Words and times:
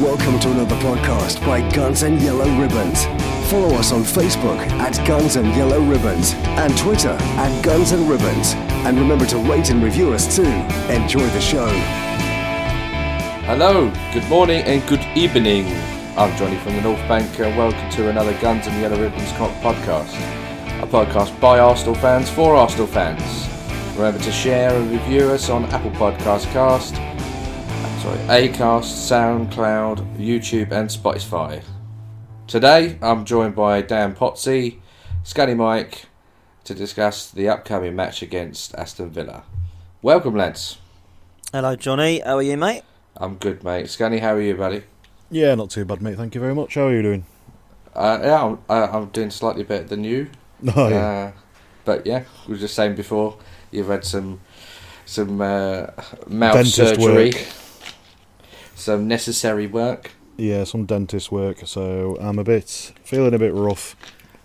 Welcome 0.00 0.40
to 0.40 0.50
another 0.50 0.74
podcast 0.76 1.46
by 1.46 1.60
Guns 1.70 2.02
and 2.02 2.20
Yellow 2.20 2.48
Ribbons. 2.60 3.04
Follow 3.48 3.72
us 3.76 3.92
on 3.92 4.02
Facebook 4.02 4.58
at 4.80 5.06
Guns 5.06 5.36
and 5.36 5.46
Yellow 5.54 5.80
Ribbons 5.80 6.34
and 6.34 6.76
Twitter 6.76 7.16
at 7.20 7.62
Guns 7.62 7.92
and 7.92 8.08
Ribbons. 8.10 8.54
And 8.84 8.98
remember 8.98 9.24
to 9.26 9.38
rate 9.38 9.70
and 9.70 9.84
review 9.84 10.12
us 10.12 10.34
too. 10.34 10.50
Enjoy 10.92 11.24
the 11.28 11.40
show. 11.40 11.68
Hello, 13.46 13.88
good 14.12 14.28
morning 14.28 14.64
and 14.64 14.84
good 14.88 15.06
evening. 15.16 15.64
I'm 16.16 16.36
Johnny 16.36 16.56
from 16.58 16.74
the 16.74 16.82
North 16.82 17.06
Bank 17.06 17.38
and 17.38 17.56
welcome 17.56 17.88
to 17.90 18.10
another 18.10 18.36
Guns 18.40 18.66
and 18.66 18.80
Yellow 18.80 19.00
Ribbons 19.00 19.30
podcast. 19.30 20.12
A 20.82 20.88
podcast 20.88 21.38
by 21.38 21.60
Arsenal 21.60 21.94
fans 21.94 22.28
for 22.28 22.56
Arsenal 22.56 22.88
fans. 22.88 23.48
Remember 23.96 24.18
to 24.24 24.32
share 24.32 24.74
and 24.74 24.90
review 24.90 25.30
us 25.30 25.48
on 25.50 25.66
Apple 25.66 25.92
Podcast 25.92 26.52
Cast, 26.52 26.96
sorry, 28.04 28.18
Acast, 28.48 29.08
SoundCloud, 29.08 30.18
YouTube 30.18 30.72
and 30.72 30.90
Spotify. 30.90 31.64
Today 32.46 32.98
I'm 33.00 33.24
joined 33.24 33.56
by 33.56 33.80
Dan 33.80 34.14
Potsy, 34.14 34.80
Scotty 35.22 35.54
Mike 35.54 36.04
to 36.64 36.74
discuss 36.74 37.30
the 37.30 37.48
upcoming 37.48 37.96
match 37.96 38.20
against 38.20 38.74
Aston 38.74 39.08
Villa. 39.08 39.44
Welcome 40.02 40.34
lads. 40.36 40.76
Hello, 41.50 41.76
Johnny. 41.76 42.18
How 42.20 42.36
are 42.36 42.42
you, 42.42 42.58
mate? 42.58 42.82
I'm 43.16 43.36
good 43.36 43.64
mate. 43.64 43.88
Scotty, 43.88 44.18
how 44.18 44.34
are 44.34 44.40
you 44.42 44.54
buddy? 44.54 44.82
Yeah, 45.30 45.54
not 45.54 45.70
too 45.70 45.86
bad, 45.86 46.02
mate. 46.02 46.18
Thank 46.18 46.34
you 46.34 46.42
very 46.42 46.54
much. 46.54 46.74
How 46.74 46.88
are 46.88 46.94
you 46.94 47.00
doing? 47.00 47.24
Uh, 47.94 48.18
yeah, 48.22 48.44
I'm, 48.44 48.58
uh, 48.68 48.88
I'm 48.92 49.06
doing 49.06 49.30
slightly 49.30 49.64
better 49.64 49.84
than 49.84 50.04
you. 50.04 50.28
Oh, 50.76 50.88
yeah. 50.88 50.96
Uh, 50.96 51.32
but 51.86 52.04
yeah, 52.06 52.24
we 52.46 52.52
were 52.52 52.60
just 52.60 52.74
saying 52.74 52.96
before, 52.96 53.38
you've 53.70 53.88
had 53.88 54.04
some 54.04 54.40
some 55.06 55.40
uh, 55.40 55.86
mouth 56.26 56.54
Dentist 56.54 56.76
surgery, 56.76 57.30
work. 57.30 57.46
Some 58.74 59.06
necessary 59.08 59.66
work. 59.66 60.10
yeah, 60.36 60.64
some 60.64 60.84
dentist 60.84 61.30
work, 61.32 61.58
so 61.66 62.16
I'm 62.20 62.38
a 62.38 62.44
bit 62.44 62.92
feeling 63.04 63.34
a 63.34 63.38
bit 63.38 63.54
rough. 63.54 63.96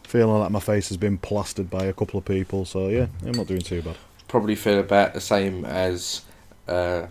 Feeling 0.03 0.39
like 0.39 0.49
my 0.51 0.59
face 0.59 0.87
has 0.89 0.97
been 0.97 1.17
plastered 1.19 1.69
by 1.69 1.85
a 1.85 1.93
couple 1.93 2.17
of 2.17 2.25
people, 2.25 2.65
so 2.65 2.87
yeah, 2.87 3.07
I'm 3.25 3.31
not 3.33 3.45
doing 3.47 3.61
too 3.61 3.81
bad. 3.83 3.95
Probably 4.27 4.55
feel 4.55 4.79
about 4.79 5.13
the 5.13 5.21
same 5.21 5.65
as 5.65 6.21
uh, 6.67 7.07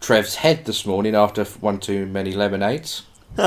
Trev's 0.00 0.36
head 0.36 0.64
this 0.64 0.86
morning 0.86 1.14
after 1.14 1.44
one 1.44 1.80
too 1.80 2.06
many 2.06 2.32
lemonades. 2.32 3.02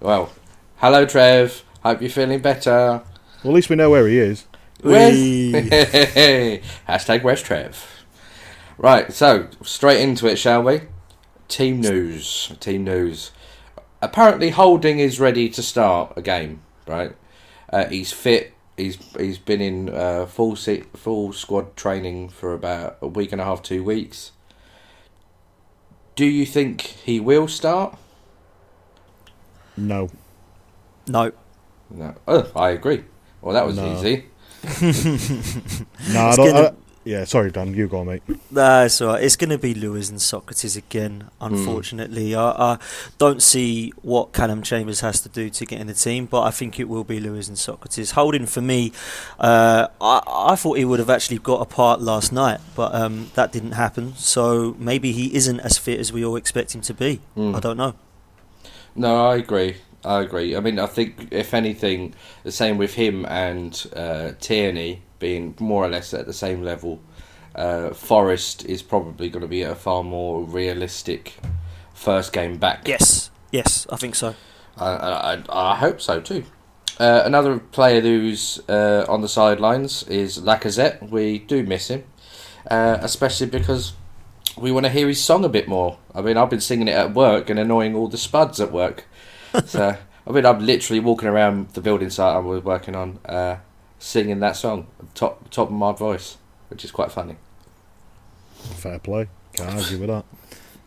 Well, 0.00 0.30
hello 0.78 1.04
Trev. 1.04 1.62
Hope 1.82 2.00
you're 2.00 2.10
feeling 2.10 2.40
better. 2.40 2.70
well, 2.70 3.04
at 3.44 3.52
least 3.52 3.68
we 3.68 3.76
know 3.76 3.90
where 3.90 4.06
he 4.08 4.18
is. 4.18 4.46
Where's 4.82 5.14
hashtag 6.88 7.22
Where's 7.22 7.42
Trev? 7.42 7.99
Right, 8.82 9.12
so 9.12 9.48
straight 9.62 10.00
into 10.00 10.26
it, 10.26 10.36
shall 10.36 10.62
we? 10.62 10.80
Team 11.48 11.82
news. 11.82 12.54
Team 12.60 12.84
news. 12.84 13.30
Apparently, 14.00 14.50
Holding 14.50 14.98
is 14.98 15.20
ready 15.20 15.50
to 15.50 15.62
start 15.62 16.14
a 16.16 16.22
game. 16.22 16.62
Right, 16.86 17.14
uh, 17.70 17.84
he's 17.86 18.10
fit. 18.10 18.54
He's 18.78 18.96
he's 19.18 19.36
been 19.36 19.60
in 19.60 19.90
uh, 19.90 20.24
full 20.24 20.56
se- 20.56 20.84
full 20.96 21.34
squad 21.34 21.76
training 21.76 22.30
for 22.30 22.54
about 22.54 22.96
a 23.02 23.06
week 23.06 23.32
and 23.32 23.40
a 23.40 23.44
half, 23.44 23.62
two 23.62 23.84
weeks. 23.84 24.32
Do 26.16 26.24
you 26.24 26.46
think 26.46 26.80
he 26.80 27.20
will 27.20 27.48
start? 27.48 27.98
No, 29.76 30.08
No. 31.06 31.32
No. 31.90 32.14
Oh, 32.26 32.50
I 32.56 32.70
agree. 32.70 33.04
Well, 33.42 33.52
that 33.54 33.66
was 33.66 33.76
No. 33.76 33.92
easy. 33.98 34.24
no, 36.12 36.20
I 36.28 36.36
don't. 36.36 36.56
I, 36.56 36.72
yeah, 37.10 37.24
sorry, 37.24 37.50
Dan. 37.50 37.74
You 37.74 37.88
go, 37.88 37.98
on, 37.98 38.06
mate. 38.06 38.22
That's 38.52 39.00
all 39.00 39.08
right. 39.08 39.22
It's 39.22 39.34
going 39.34 39.50
to 39.50 39.58
be 39.58 39.74
Luiz 39.74 40.10
and 40.10 40.20
Sokratis 40.20 40.76
again, 40.76 41.28
unfortunately. 41.40 42.36
I, 42.36 42.50
I 42.74 42.78
don't 43.18 43.42
see 43.42 43.92
what 44.02 44.32
Callum 44.32 44.62
Chambers 44.62 45.00
has 45.00 45.20
to 45.22 45.28
do 45.28 45.50
to 45.50 45.66
get 45.66 45.80
in 45.80 45.88
the 45.88 45.94
team, 45.94 46.26
but 46.26 46.42
I 46.42 46.52
think 46.52 46.78
it 46.78 46.88
will 46.88 47.02
be 47.02 47.18
Luiz 47.18 47.48
and 47.48 47.56
Sokratis. 47.56 48.12
Holding 48.12 48.46
for 48.46 48.60
me, 48.60 48.92
uh, 49.40 49.88
I, 50.00 50.22
I 50.24 50.54
thought 50.54 50.78
he 50.78 50.84
would 50.84 51.00
have 51.00 51.10
actually 51.10 51.38
got 51.38 51.60
a 51.60 51.64
part 51.64 52.00
last 52.00 52.30
night, 52.32 52.60
but 52.76 52.94
um, 52.94 53.32
that 53.34 53.50
didn't 53.50 53.72
happen. 53.72 54.14
So 54.14 54.76
maybe 54.78 55.10
he 55.10 55.34
isn't 55.34 55.58
as 55.60 55.78
fit 55.78 55.98
as 55.98 56.12
we 56.12 56.24
all 56.24 56.36
expect 56.36 56.76
him 56.76 56.80
to 56.82 56.94
be. 56.94 57.18
Mm. 57.36 57.56
I 57.56 57.60
don't 57.60 57.76
know. 57.76 57.94
No, 58.94 59.26
I 59.26 59.34
agree. 59.34 59.78
I 60.04 60.20
agree. 60.20 60.56
I 60.56 60.60
mean, 60.60 60.78
I 60.78 60.86
think 60.86 61.28
if 61.32 61.54
anything, 61.54 62.14
the 62.44 62.52
same 62.52 62.78
with 62.78 62.94
him 62.94 63.26
and 63.26 63.84
uh, 63.96 64.32
Tierney 64.40 65.02
being 65.20 65.54
more 65.60 65.84
or 65.84 65.88
less 65.88 66.12
at 66.12 66.26
the 66.26 66.32
same 66.32 66.62
level. 66.64 67.00
Uh, 67.54 67.90
Forest 67.90 68.64
is 68.64 68.82
probably 68.82 69.28
going 69.28 69.42
to 69.42 69.48
be 69.48 69.62
a 69.62 69.76
far 69.76 70.02
more 70.02 70.42
realistic 70.42 71.36
first 71.94 72.32
game 72.32 72.58
back. 72.58 72.88
Yes, 72.88 73.30
yes, 73.52 73.86
I 73.90 73.96
think 73.96 74.16
so. 74.16 74.34
I, 74.76 74.88
I, 74.88 75.42
I 75.48 75.76
hope 75.76 76.00
so 76.00 76.20
too. 76.20 76.44
Uh, 76.98 77.22
another 77.24 77.58
player 77.58 78.00
who's 78.00 78.60
uh, 78.68 79.06
on 79.08 79.22
the 79.22 79.28
sidelines 79.28 80.02
is 80.04 80.38
Lacazette. 80.38 81.08
We 81.08 81.38
do 81.38 81.62
miss 81.62 81.88
him, 81.88 82.04
uh, 82.70 82.98
especially 83.00 83.46
because 83.46 83.94
we 84.58 84.70
want 84.70 84.84
to 84.84 84.92
hear 84.92 85.08
his 85.08 85.22
song 85.22 85.44
a 85.44 85.48
bit 85.48 85.66
more. 85.66 85.98
I 86.14 86.20
mean, 86.20 86.36
I've 86.36 86.50
been 86.50 86.60
singing 86.60 86.88
it 86.88 86.94
at 86.94 87.14
work 87.14 87.48
and 87.48 87.58
annoying 87.58 87.94
all 87.94 88.08
the 88.08 88.18
spuds 88.18 88.60
at 88.60 88.70
work. 88.70 89.06
so, 89.64 89.96
I 90.26 90.30
mean, 90.30 90.44
I'm 90.44 90.64
literally 90.64 91.00
walking 91.00 91.28
around 91.28 91.70
the 91.70 91.80
building 91.80 92.10
site 92.10 92.36
I 92.36 92.38
was 92.38 92.62
working 92.62 92.94
on, 92.94 93.18
uh, 93.24 93.56
singing 94.00 94.40
that 94.40 94.56
song 94.56 94.88
top 95.14 95.48
top 95.50 95.68
of 95.68 95.74
my 95.74 95.92
voice, 95.92 96.38
which 96.68 96.84
is 96.84 96.90
quite 96.90 97.12
funny. 97.12 97.36
Fair 98.56 98.98
play. 98.98 99.28
Can't 99.54 99.74
argue 99.74 99.98
with 99.98 100.08
that. 100.08 100.24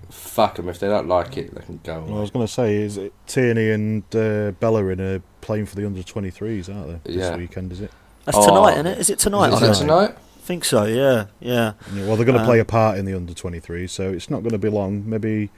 Fuck 0.09 0.55
them 0.57 0.67
if 0.69 0.79
they 0.79 0.87
don't 0.87 1.07
like 1.07 1.37
it, 1.37 1.55
they 1.55 1.61
can 1.61 1.79
go. 1.83 2.01
Well, 2.01 2.17
I 2.17 2.21
was 2.21 2.29
going 2.31 2.45
to 2.45 2.51
say, 2.51 2.75
is 2.75 2.97
it 2.97 3.13
Tierney 3.25 3.71
and 3.71 4.03
uh, 4.15 4.51
Bellerin 4.59 4.99
are 5.01 5.21
playing 5.41 5.65
for 5.65 5.75
the 5.75 5.85
under 5.85 6.01
23s, 6.03 6.73
aren't 6.73 7.03
they? 7.03 7.13
This 7.13 7.21
Yeah. 7.21 7.35
weekend, 7.37 7.71
is 7.71 7.81
it? 7.81 7.91
That's 8.25 8.37
Oh. 8.37 8.45
tonight, 8.47 8.73
isn't 8.73 8.87
it? 8.87 8.97
Is 8.99 9.09
it 9.09 9.17
tonight? 9.19 9.47
Is 9.49 9.53
I 9.55 9.57
it 9.57 9.67
don't 9.67 9.75
tonight? 9.75 10.09
I 10.11 10.45
think 10.45 10.65
so, 10.65 10.83
yeah, 10.85 11.25
yeah. 11.39 11.73
Yeah, 11.95 12.05
well, 12.05 12.15
they're 12.15 12.25
going 12.25 12.37
to 12.37 12.43
Uh, 12.43 12.45
play 12.45 12.59
a 12.59 12.65
part 12.65 12.97
in 12.99 13.05
the 13.05 13.15
under 13.15 13.33
23s, 13.33 13.89
so 13.89 14.09
it's 14.11 14.29
not 14.29 14.41
going 14.43 14.51
to 14.51 14.57
be 14.59 14.69
long. 14.69 15.03
Maybe 15.09 15.49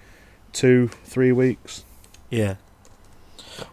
two, 0.54 0.90
three 1.04 1.32
weeks. 1.34 1.84
Yeah. 2.30 2.56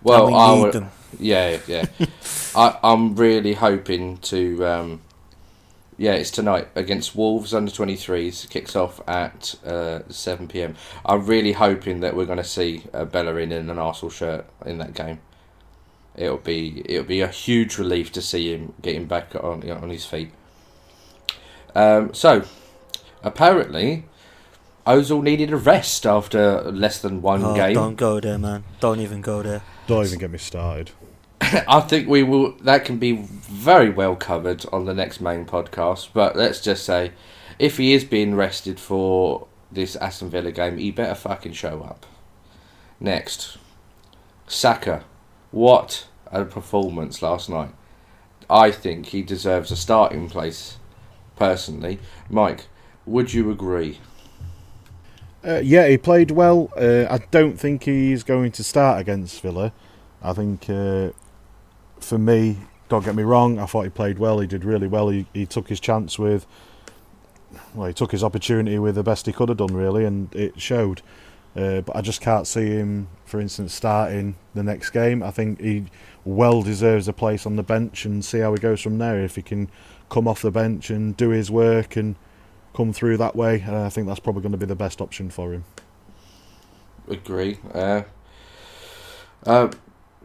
Well, 0.02 0.26
we 0.26 0.34
I 0.34 0.52
would, 0.58 0.72
them. 0.72 0.90
Yeah, 1.18 1.58
yeah. 1.68 1.84
I, 2.54 2.78
I'm 2.82 3.14
really 3.14 3.54
hoping 3.54 4.18
to. 4.18 4.66
Um, 4.66 5.00
yeah, 5.98 6.12
it's 6.14 6.30
tonight 6.30 6.68
against 6.74 7.14
Wolves 7.14 7.54
under 7.54 7.70
23s. 7.70 8.48
Kicks 8.48 8.74
off 8.74 9.00
at 9.06 9.54
uh, 9.64 10.00
7 10.08 10.48
pm. 10.48 10.74
I'm 11.04 11.26
really 11.26 11.52
hoping 11.52 12.00
that 12.00 12.16
we're 12.16 12.24
going 12.26 12.38
to 12.38 12.44
see 12.44 12.84
uh, 12.92 13.04
Bellerin 13.04 13.52
in 13.52 13.70
an 13.70 13.78
Arsenal 13.78 14.10
shirt 14.10 14.46
in 14.66 14.78
that 14.78 14.94
game. 14.94 15.20
It'll 16.16 16.38
be 16.38 16.82
it'll 16.86 17.06
be 17.06 17.20
a 17.20 17.28
huge 17.28 17.78
relief 17.78 18.12
to 18.12 18.22
see 18.22 18.52
him 18.52 18.74
getting 18.82 19.06
back 19.06 19.34
on 19.34 19.68
on 19.70 19.88
his 19.90 20.04
feet. 20.04 20.30
Um, 21.74 22.12
so, 22.12 22.44
apparently, 23.22 24.04
Ozil 24.86 25.22
needed 25.22 25.52
a 25.52 25.56
rest 25.56 26.04
after 26.04 26.62
less 26.70 26.98
than 27.00 27.22
one 27.22 27.42
Oh, 27.44 27.54
game. 27.54 27.74
Don't 27.74 27.96
go 27.96 28.20
there, 28.20 28.38
man. 28.38 28.64
Don't 28.80 29.00
even 29.00 29.22
go 29.22 29.42
there. 29.42 29.62
Don't 29.86 30.04
even 30.04 30.18
get 30.18 30.30
me 30.30 30.38
started. 30.38 30.90
I 31.42 31.80
think 31.80 32.08
we 32.08 32.22
will. 32.22 32.52
That 32.58 32.84
can 32.84 32.98
be 32.98 33.12
very 33.12 33.90
well 33.90 34.14
covered 34.14 34.64
on 34.72 34.84
the 34.84 34.94
next 34.94 35.20
main 35.20 35.44
podcast. 35.44 36.10
But 36.12 36.36
let's 36.36 36.60
just 36.60 36.84
say, 36.84 37.12
if 37.58 37.78
he 37.78 37.92
is 37.92 38.04
being 38.04 38.36
rested 38.36 38.78
for 38.78 39.48
this 39.70 39.96
Aston 39.96 40.30
Villa 40.30 40.52
game, 40.52 40.78
he 40.78 40.90
better 40.92 41.16
fucking 41.16 41.54
show 41.54 41.82
up. 41.82 42.06
Next, 43.00 43.58
Saka. 44.46 45.04
What 45.50 46.06
a 46.30 46.44
performance 46.44 47.20
last 47.22 47.50
night! 47.50 47.74
I 48.48 48.70
think 48.70 49.06
he 49.06 49.22
deserves 49.22 49.70
a 49.72 49.76
starting 49.76 50.28
place. 50.28 50.78
Personally, 51.34 51.98
Mike, 52.30 52.66
would 53.04 53.32
you 53.32 53.50
agree? 53.50 53.98
Uh, 55.44 55.60
yeah, 55.62 55.88
he 55.88 55.98
played 55.98 56.30
well. 56.30 56.70
Uh, 56.76 57.06
I 57.10 57.18
don't 57.32 57.58
think 57.58 57.82
he's 57.82 58.22
going 58.22 58.52
to 58.52 58.62
start 58.62 59.00
against 59.00 59.40
Villa. 59.40 59.72
I 60.22 60.32
think, 60.34 60.70
uh, 60.70 61.10
for 62.04 62.18
me, 62.18 62.58
don't 62.88 63.04
get 63.04 63.14
me 63.14 63.22
wrong, 63.22 63.58
I 63.58 63.66
thought 63.66 63.82
he 63.82 63.90
played 63.90 64.18
well. 64.18 64.40
He 64.40 64.46
did 64.46 64.64
really 64.64 64.86
well. 64.86 65.08
He, 65.08 65.26
he 65.32 65.46
took 65.46 65.68
his 65.68 65.80
chance 65.80 66.18
with, 66.18 66.46
well, 67.74 67.86
he 67.86 67.94
took 67.94 68.12
his 68.12 68.22
opportunity 68.22 68.78
with 68.78 68.94
the 68.94 69.02
best 69.02 69.26
he 69.26 69.32
could 69.32 69.48
have 69.48 69.58
done, 69.58 69.74
really, 69.74 70.04
and 70.04 70.34
it 70.34 70.60
showed. 70.60 71.02
Uh, 71.54 71.82
but 71.82 71.94
I 71.94 72.00
just 72.00 72.20
can't 72.20 72.46
see 72.46 72.66
him, 72.66 73.08
for 73.26 73.40
instance, 73.40 73.74
starting 73.74 74.36
the 74.54 74.62
next 74.62 74.90
game. 74.90 75.22
I 75.22 75.30
think 75.30 75.60
he 75.60 75.86
well 76.24 76.62
deserves 76.62 77.08
a 77.08 77.12
place 77.12 77.46
on 77.46 77.56
the 77.56 77.62
bench 77.62 78.04
and 78.04 78.24
see 78.24 78.38
how 78.38 78.52
he 78.54 78.58
goes 78.58 78.80
from 78.80 78.98
there. 78.98 79.22
If 79.22 79.36
he 79.36 79.42
can 79.42 79.68
come 80.08 80.26
off 80.26 80.40
the 80.40 80.50
bench 80.50 80.88
and 80.88 81.16
do 81.16 81.30
his 81.30 81.50
work 81.50 81.96
and 81.96 82.16
come 82.74 82.92
through 82.92 83.18
that 83.18 83.36
way, 83.36 83.64
uh, 83.66 83.84
I 83.84 83.90
think 83.90 84.06
that's 84.06 84.20
probably 84.20 84.42
going 84.42 84.52
to 84.52 84.58
be 84.58 84.66
the 84.66 84.74
best 84.74 85.00
option 85.00 85.28
for 85.28 85.52
him. 85.52 85.64
Agree. 87.08 87.58
Uh, 87.74 88.02
uh, 89.44 89.70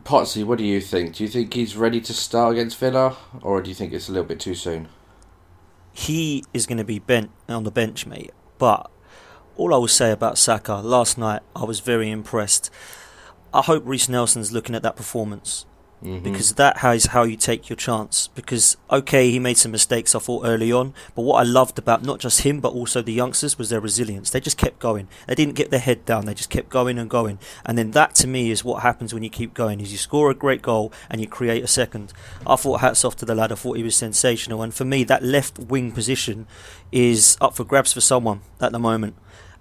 Potsy, 0.07 0.45
what 0.45 0.57
do 0.57 0.63
you 0.63 0.79
think? 0.79 1.15
Do 1.15 1.23
you 1.25 1.29
think 1.29 1.53
he's 1.53 1.75
ready 1.75 1.99
to 1.99 2.13
start 2.13 2.53
against 2.53 2.77
Villa, 2.77 3.17
or 3.41 3.61
do 3.61 3.67
you 3.67 3.75
think 3.75 3.91
it's 3.91 4.07
a 4.07 4.13
little 4.13 4.25
bit 4.25 4.39
too 4.39 4.55
soon? 4.55 4.87
He 5.91 6.45
is 6.53 6.65
going 6.65 6.77
to 6.77 6.85
be 6.85 6.97
bent 6.97 7.29
on 7.49 7.65
the 7.65 7.71
bench, 7.71 8.05
mate. 8.05 8.31
But 8.57 8.89
all 9.57 9.73
I 9.73 9.77
will 9.77 9.89
say 9.89 10.11
about 10.11 10.37
Saka 10.37 10.75
last 10.75 11.17
night, 11.17 11.41
I 11.53 11.65
was 11.65 11.81
very 11.81 12.09
impressed. 12.09 12.69
I 13.53 13.61
hope 13.61 13.83
Reiss 13.85 14.07
Nelson's 14.07 14.53
looking 14.53 14.75
at 14.75 14.81
that 14.83 14.95
performance 14.95 15.65
Mhm. 16.03 16.21
because 16.21 16.53
that 16.53 16.83
is 16.83 17.07
how 17.07 17.23
you 17.23 17.35
take 17.35 17.69
your 17.69 17.75
chance. 17.75 18.29
Because 18.35 18.77
okay, 18.91 19.31
he 19.31 19.39
made 19.39 19.57
some 19.57 19.71
mistakes 19.71 20.13
I 20.13 20.19
thought 20.19 20.45
early 20.45 20.71
on, 20.71 20.93
but 21.15 21.23
what 21.23 21.39
I 21.39 21.43
loved 21.43 21.79
about 21.79 22.03
not 22.03 22.19
just 22.19 22.41
him 22.41 22.59
but 22.59 22.73
also 22.73 23.01
the 23.01 23.13
youngsters 23.13 23.57
was 23.57 23.69
their 23.69 23.79
resilience. 23.79 24.29
They 24.29 24.39
just 24.39 24.57
kept 24.57 24.79
going. 24.79 25.07
They 25.27 25.35
didn't 25.35 25.55
get 25.55 25.71
their 25.71 25.79
head 25.79 26.05
down. 26.05 26.25
They 26.25 26.35
just 26.35 26.51
kept 26.51 26.69
going 26.69 26.99
and 26.99 27.09
going. 27.09 27.39
And 27.65 27.77
then 27.77 27.91
that 27.91 28.13
to 28.15 28.27
me 28.27 28.51
is 28.51 28.63
what 28.63 28.83
happens 28.83 29.13
when 29.13 29.23
you 29.23 29.29
keep 29.29 29.53
going. 29.53 29.81
Is 29.81 29.91
you 29.91 29.97
score 29.97 30.29
a 30.29 30.35
great 30.35 30.61
goal 30.61 30.91
and 31.09 31.19
you 31.19 31.27
create 31.27 31.63
a 31.63 31.67
second. 31.67 32.13
I 32.45 32.55
thought 32.57 32.81
hats 32.81 33.03
off 33.03 33.15
to 33.17 33.25
the 33.25 33.35
lad. 33.35 33.51
I 33.51 33.55
thought 33.55 33.77
he 33.77 33.83
was 33.83 33.95
sensational. 33.95 34.61
And 34.61 34.73
for 34.73 34.85
me, 34.85 35.03
that 35.05 35.23
left 35.23 35.57
wing 35.57 35.91
position 35.91 36.45
is 36.91 37.37
up 37.41 37.55
for 37.55 37.63
grabs 37.63 37.93
for 37.93 38.01
someone 38.01 38.41
at 38.61 38.71
the 38.71 38.79
moment 38.79 39.15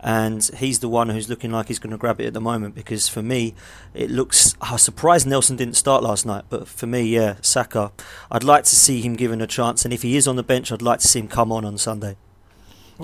and 0.07 0.45
he's 0.59 0.79
the 0.79 0.89
one 0.89 1.09
who's 1.09 1.29
looking 1.29 1.51
like 1.51 1.67
he's 1.67 1.81
going 1.81 1.91
to 1.91 1.97
grab 1.99 2.21
it 2.21 2.27
at 2.27 2.33
the 2.33 2.41
moment 2.41 2.77
because 2.77 3.09
for 3.09 3.23
me 3.23 3.55
it 3.93 4.09
looks 4.09 4.55
I 4.61 4.73
was 4.73 4.83
surprised 4.83 5.27
Nelson 5.27 5.57
didn't 5.57 5.75
start 5.75 6.03
last 6.03 6.25
night 6.25 6.45
but 6.49 6.69
for 6.69 6.87
me 6.87 7.03
yeah 7.03 7.35
Saka 7.43 7.91
I'd 8.31 8.45
like 8.45 8.63
to 8.65 8.77
see 8.77 9.03
him 9.03 9.17
given 9.17 9.43
a 9.43 9.49
chance 9.49 9.85
and 9.85 9.93
if 9.93 10.03
he 10.03 10.17
is 10.17 10.29
on 10.29 10.37
the 10.37 10.45
bench 10.45 10.71
I'd 10.71 10.81
like 10.81 11.01
to 11.01 11.09
see 11.09 11.19
him 11.19 11.29
come 11.29 11.51
on 11.51 11.65
on 11.65 11.77
Sunday 11.77 12.17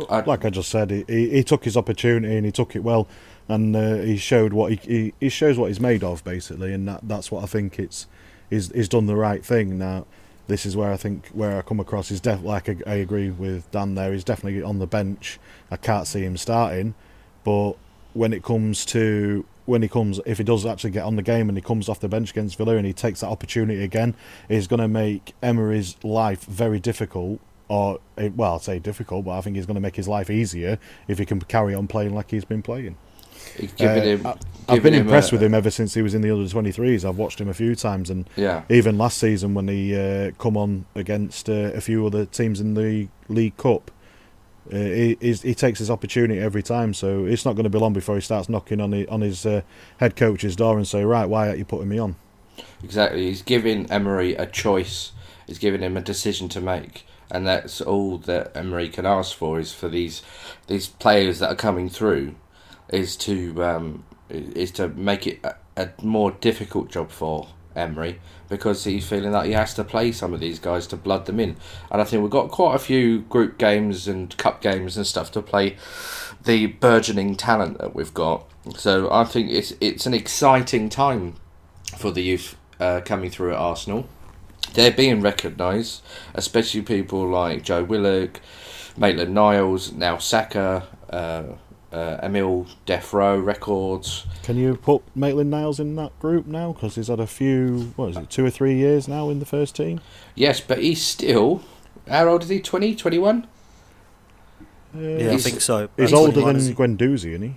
I- 0.09 0.21
like 0.21 0.45
I 0.45 0.51
just 0.51 0.71
said, 0.71 0.91
he, 0.91 1.05
he, 1.07 1.29
he 1.31 1.45
took 1.45 1.65
his 1.65 1.77
opportunity 1.77 2.35
and 2.37 2.47
he 2.47 2.53
took 2.53 2.75
it 2.75 2.83
well, 2.83 3.07
and 3.47 3.77
uh, 3.77 3.97
he 3.97 4.17
showed 4.17 4.55
what 4.55 4.73
he, 4.73 4.77
he 4.77 5.15
he 5.21 5.29
shows 5.29 5.59
what 5.59 5.67
he's 5.67 5.81
made 5.81 6.03
of 6.03 6.25
basically, 6.25 6.73
and 6.73 6.89
that, 6.89 7.01
that's 7.03 7.31
what 7.31 7.45
I 7.45 7.47
think 7.47 7.79
it's 7.79 8.07
he's, 8.49 8.73
he's 8.73 8.89
done 8.89 9.05
the 9.05 9.17
right 9.17 9.45
thing. 9.45 9.77
Now, 9.77 10.07
this 10.47 10.67
is 10.67 10.77
where 10.77 10.93
I 10.93 10.97
think 10.97 11.29
where 11.29 11.59
I 11.59 11.63
come 11.63 11.81
across 11.81 12.11
is 12.11 12.21
def- 12.21 12.43
like 12.43 12.69
I, 12.69 12.77
I 12.87 12.95
agree 12.95 13.31
with 13.31 13.71
Dan 13.71 13.95
there. 13.95 14.13
He's 14.13 14.25
definitely 14.25 14.63
on 14.63 14.79
the 14.79 14.87
bench. 14.87 15.39
I 15.71 15.77
can't 15.77 16.07
see 16.07 16.23
him 16.23 16.37
starting, 16.37 16.95
but 17.45 17.75
when 18.15 18.33
it 18.33 18.43
comes 18.43 18.85
to 18.87 19.45
when 19.65 19.83
he 19.83 19.89
comes, 19.89 20.21
if 20.27 20.39
he 20.39 20.45
does 20.45 20.67
actually 20.67 20.91
get 20.91 21.05
on 21.05 21.17
the 21.17 21.23
game 21.23 21.49
and 21.49 21.57
he 21.57 21.63
comes 21.63 21.89
off 21.89 22.01
the 22.01 22.09
bench 22.09 22.31
against 22.31 22.59
Villa 22.59 22.77
and 22.77 22.85
he 22.85 22.93
takes 22.93 23.21
that 23.21 23.29
opportunity 23.29 23.83
again, 23.83 24.15
he's 24.49 24.67
going 24.67 24.81
to 24.81 24.89
make 24.89 25.35
Emery's 25.43 25.97
life 26.03 26.45
very 26.45 26.81
difficult. 26.81 27.41
Or 27.69 28.01
eh, 28.19 28.31
well, 28.35 28.57
I'd 28.57 28.63
say 28.63 28.79
difficult, 28.79 29.25
but 29.25 29.39
I 29.39 29.41
think 29.41 29.57
he's 29.57 29.67
going 29.67 29.77
to 29.77 29.81
make 29.81 29.97
his 29.97 30.09
life 30.09 30.31
easier 30.31 30.79
if 31.07 31.19
he 31.19 31.25
can 31.25 31.41
carry 31.41 31.75
on 31.75 31.87
playing 31.87 32.15
like 32.15 32.31
he's 32.31 32.45
been 32.45 32.63
playing. 32.63 32.97
Uh, 33.81 33.87
him. 34.01 34.27
I've 34.69 34.83
been 34.83 34.95
impressed 34.95 35.33
a- 35.33 35.35
with 35.35 35.43
him 35.43 35.55
ever 35.55 35.71
since 35.71 35.95
he 35.95 36.03
was 36.03 36.15
in 36.15 36.23
the 36.23 36.31
under 36.31 36.49
23s. 36.49 37.05
I've 37.05 37.19
watched 37.19 37.41
him 37.41 37.49
a 37.49 37.55
few 37.55 37.75
times, 37.75 38.11
and 38.11 38.29
Yeah. 38.37 38.63
even 38.71 38.97
last 38.97 39.19
season 39.19 39.55
when 39.55 39.69
he 39.69 39.95
uh, 39.97 40.31
come 40.39 40.57
on 40.57 40.85
against 40.95 41.49
uh, 41.49 41.73
a 41.75 41.81
few 41.81 42.07
other 42.07 42.25
teams 42.25 42.61
in 42.61 42.75
the 42.75 43.09
League 43.29 43.57
Cup, 43.57 43.91
uh, 44.73 44.77
he, 44.77 45.17
he 45.21 45.55
takes 45.55 45.81
his 45.81 45.91
opportunity 45.91 46.39
every 46.41 46.63
time. 46.63 46.95
So 46.95 47.25
it's 47.27 47.45
not 47.45 47.55
going 47.57 47.65
to 47.65 47.71
be 47.71 47.79
long 47.79 47.93
before 47.93 48.15
he 48.15 48.21
starts 48.21 48.49
knocking 48.49 48.81
on 48.81 48.93
his, 48.93 49.09
on 49.09 49.21
his 49.21 49.45
uh, 49.45 49.63
head 49.99 50.15
coach's 50.17 50.55
door 50.57 50.77
and 50.79 50.87
say, 50.87 51.05
"Right, 51.05 51.27
why 51.27 51.49
aren't 51.49 51.59
you 51.59 51.65
putting 51.65 51.89
me 51.89 51.99
on?" 51.99 52.15
Exactly. 52.85 53.27
He's 53.27 53.43
giving 53.43 53.91
Emery 53.91 54.35
a 54.37 54.47
choice. 54.47 55.13
He's 55.49 55.59
giving 55.59 55.81
him 55.83 55.97
a 55.97 56.01
decision 56.01 56.49
to 56.51 56.61
make, 56.61 57.05
and 57.31 57.45
that's 57.47 57.81
all 57.81 58.19
that 58.19 58.57
Emery 58.57 58.89
can 58.89 59.05
ask 59.05 59.37
for 59.37 59.59
is 59.59 59.73
for 59.73 59.89
these 59.89 60.23
these 60.69 60.87
players 60.87 61.41
that 61.41 61.51
are 61.51 61.57
coming 61.57 61.89
through, 61.91 62.37
is 62.93 63.17
to 63.17 63.65
um, 63.65 64.05
is 64.29 64.71
to 64.73 64.89
make 64.89 65.27
it 65.27 65.41
a, 65.45 65.57
a 65.77 65.91
more 66.03 66.31
difficult 66.31 66.91
job 66.91 67.11
for 67.11 67.49
Emery 67.75 68.21
because 68.49 68.85
he's 68.85 69.09
feeling 69.09 69.33
that 69.33 69.47
he 69.47 69.53
has 69.53 69.75
to 69.75 69.85
play 69.85 70.13
some 70.13 70.35
of 70.35 70.41
these 70.41 70.59
guys 70.59 70.87
to 70.89 70.97
blood 70.97 71.27
them 71.27 71.41
in, 71.41 71.57
and 71.91 72.01
I 72.01 72.05
think 72.05 72.23
we've 72.23 72.31
got 72.31 72.51
quite 72.51 72.75
a 72.75 72.79
few 72.79 73.21
group 73.23 73.59
games 73.59 74.07
and 74.07 74.37
cup 74.37 74.61
games 74.61 74.97
and 74.97 75.07
stuff 75.07 75.33
to 75.33 75.43
play 75.43 75.77
the 76.45 76.67
burgeoning 76.67 77.37
talent 77.37 77.79
that 77.79 77.95
we've 77.95 78.15
got. 78.15 78.49
So 78.77 79.11
I 79.11 79.25
think 79.25 79.51
it's 79.51 79.73
it's 79.81 80.07
an 80.07 80.15
exciting 80.15 80.89
time 80.89 81.35
for 81.97 82.11
the 82.11 82.23
youth 82.23 82.57
uh, 82.79 83.01
coming 83.05 83.31
through 83.31 83.53
at 83.53 83.59
Arsenal. 83.59 84.07
They're 84.75 84.93
being 84.93 85.21
recognised, 85.21 86.03
especially 86.35 86.83
people 86.83 87.29
like 87.29 87.63
Joe 87.63 87.85
Willock, 87.85 88.41
Maitland 88.97 89.35
Niles, 89.35 89.93
now 89.93 90.19
Saka, 90.19 90.87
uh, 91.11 91.45
uh, 91.93 92.19
Emil 92.23 92.67
Defro 92.87 93.45
records. 93.45 94.27
Can 94.43 94.57
you 94.57 94.77
put 94.77 95.03
Maitland 95.15 95.51
Niles 95.51 95.79
in 95.79 95.95
that 95.97 96.19
group 96.19 96.47
now? 96.47 96.73
Because 96.73 96.95
he's 96.95 97.09
had 97.09 97.21
a 97.21 97.27
few, 97.27 97.93
what 97.97 98.11
is 98.11 98.17
it, 98.17 98.31
two 98.31 98.45
or 98.45 98.51
three 98.51 98.75
years 98.75 99.07
now 99.07 99.29
in 99.29 99.39
the 99.39 99.47
first 99.47 99.77
team. 99.77 100.01
Yes, 100.35 100.61
but 100.61 100.79
he's 100.79 101.03
still. 101.03 101.63
How 102.09 102.29
old 102.29 102.43
is 102.43 102.49
he? 102.49 102.61
20, 102.61 102.97
21? 102.97 103.47
Uh, 104.95 104.99
yeah 104.99 105.33
I 105.33 105.37
think 105.39 105.61
so 105.61 105.89
he's 105.97 106.11
He's 106.11 106.13
older 106.13 106.41
than 106.43 106.57
is 106.57 106.67
he? 106.67 106.75
Guendouzi, 106.75 107.31
isn't 107.31 107.43
he? 107.43 107.55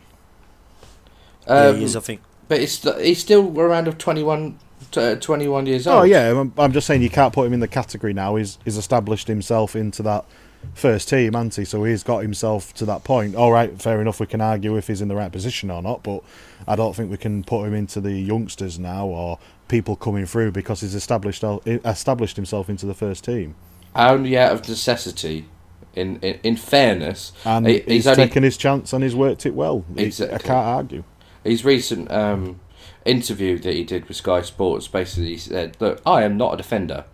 yeah 1.47 1.53
Um, 1.67 1.77
he 1.77 1.83
is 1.83 1.95
I 1.95 1.99
think 1.99 2.21
but 2.47 2.59
it's, 2.61 2.81
he's 2.99 3.19
still 3.19 3.59
around 3.59 3.87
of 3.87 3.97
21, 3.97 4.59
t- 4.95 5.01
uh, 5.01 5.15
21 5.15 5.65
years 5.67 5.87
old. 5.87 5.99
Oh 5.99 6.03
yeah, 6.03 6.31
I'm, 6.39 6.53
I'm 6.57 6.71
just 6.71 6.87
saying 6.87 7.01
you 7.01 7.09
can't 7.09 7.33
put 7.33 7.45
him 7.45 7.53
in 7.53 7.59
the 7.59 7.67
category 7.67 8.13
now. 8.13 8.35
He's 8.35 8.57
he's 8.65 8.77
established 8.77 9.27
himself 9.27 9.75
into 9.75 10.01
that 10.03 10.25
first 10.73 11.09
team, 11.09 11.33
hasn't 11.33 11.55
he? 11.55 11.65
So 11.65 11.83
he's 11.83 12.01
got 12.03 12.19
himself 12.23 12.73
to 12.75 12.85
that 12.85 13.03
point. 13.03 13.35
All 13.35 13.51
right, 13.51 13.79
fair 13.81 14.01
enough. 14.01 14.19
We 14.19 14.25
can 14.25 14.41
argue 14.41 14.75
if 14.77 14.87
he's 14.87 15.01
in 15.01 15.07
the 15.07 15.15
right 15.15 15.31
position 15.31 15.69
or 15.69 15.81
not, 15.81 16.01
but 16.03 16.23
I 16.67 16.75
don't 16.75 16.95
think 16.95 17.11
we 17.11 17.17
can 17.17 17.43
put 17.43 17.65
him 17.65 17.73
into 17.75 18.01
the 18.01 18.13
youngsters 18.13 18.79
now 18.79 19.05
or 19.05 19.37
people 19.67 19.95
coming 19.95 20.25
through 20.25 20.51
because 20.51 20.81
he's 20.81 20.95
established 20.95 21.43
established 21.43 22.35
himself 22.35 22.69
into 22.69 22.85
the 22.85 22.93
first 22.95 23.23
team. 23.23 23.55
Only 23.95 24.37
out 24.37 24.51
of 24.53 24.67
necessity. 24.67 25.45
In, 25.93 26.19
in, 26.19 26.39
in 26.43 26.55
fairness, 26.57 27.31
And 27.45 27.65
he- 27.65 27.79
he's, 27.87 28.05
only 28.05 28.25
taken 28.25 28.43
his 28.43 28.57
chance 28.57 28.91
and 28.91 29.01
he's 29.01 29.15
worked 29.15 29.45
it 29.45 29.55
well. 29.55 29.85
He- 29.95 30.07
I 30.07 30.39
can't 30.39 30.49
argue. 30.49 31.05
his 31.41 31.63
recent 31.63 32.11
um, 32.11 32.59
interview 33.05 33.57
that 33.59 33.73
he 33.73 33.83
did 33.83 34.07
with 34.07 34.17
Sky 34.17 34.41
Sports 34.41 34.87
basically 34.87 35.37
said, 35.37 35.77
"Look, 35.79 36.01
I 36.05 36.23
am 36.23 36.37
not 36.37 36.55
a 36.55 36.57
defender. 36.57 37.05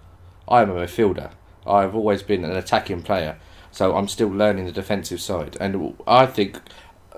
I 0.47 0.61
am 0.61 0.71
a 0.71 0.75
midfielder. 0.75 1.31
I've 1.67 1.95
always 1.95 2.23
been 2.23 2.43
an 2.43 2.55
attacking 2.55 3.03
player, 3.03 3.37
so 3.71 3.95
I'm 3.95 4.07
still 4.07 4.29
learning 4.29 4.65
the 4.65 4.71
defensive 4.71 5.21
side." 5.21 5.57
And 5.59 5.95
I 6.07 6.25
think 6.25 6.59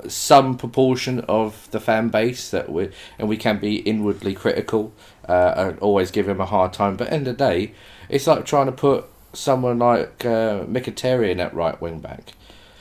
some 0.08 0.58
proportion 0.58 1.20
of 1.22 1.70
the 1.72 1.80
fan 1.80 2.10
base 2.10 2.50
that 2.50 2.72
we 2.72 2.90
and 3.18 3.30
we 3.30 3.38
can 3.38 3.60
be 3.60 3.78
inwardly 3.78 4.34
critical 4.34 4.94
uh, 5.28 5.54
and 5.56 5.80
always 5.80 6.12
give 6.12 6.28
him 6.28 6.42
a 6.42 6.46
hard 6.46 6.74
time. 6.74 6.98
But 6.98 7.12
end 7.12 7.28
of 7.28 7.38
the 7.38 7.46
day, 7.46 7.74
it's 8.10 8.28
like 8.28 8.46
trying 8.46 8.66
to 8.68 8.72
put 8.72 9.06
someone 9.34 9.80
like 9.80 10.26
uh, 10.26 10.66
Mkhitaryan 10.66 11.40
at 11.40 11.54
right 11.54 11.80
wing 11.82 12.00
back. 12.00 12.34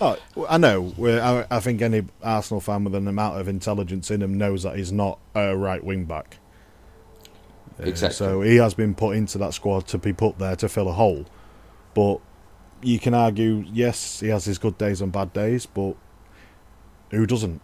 Oh, 0.02 0.18
I 0.48 0.58
know. 0.58 0.92
I, 1.00 1.56
I 1.56 1.60
think 1.60 1.80
any 1.80 2.02
Arsenal 2.24 2.60
fan 2.60 2.82
with 2.82 2.94
an 2.96 3.06
amount 3.06 3.38
of 3.40 3.46
intelligence 3.46 4.10
in 4.10 4.20
him 4.20 4.36
knows 4.36 4.64
that 4.64 4.76
he's 4.76 4.90
not 4.90 5.20
a 5.34 5.56
right 5.56 5.82
wing 5.82 6.06
back. 6.06 6.38
Uh, 7.78 7.84
Exactly. 7.84 8.16
So 8.16 8.40
he 8.42 8.56
has 8.56 8.74
been 8.74 8.96
put 8.96 9.16
into 9.16 9.38
that 9.38 9.54
squad 9.54 9.86
to 9.88 9.98
be 9.98 10.12
put 10.12 10.38
there 10.40 10.56
to 10.56 10.68
fill 10.68 10.88
a 10.88 10.92
hole. 10.92 11.26
But 11.94 12.18
you 12.82 12.98
can 12.98 13.14
argue, 13.14 13.64
yes, 13.72 14.18
he 14.18 14.28
has 14.28 14.44
his 14.44 14.58
good 14.58 14.76
days 14.76 15.00
and 15.00 15.12
bad 15.12 15.32
days, 15.32 15.66
but 15.66 15.94
who 17.12 17.24
doesn't? 17.24 17.60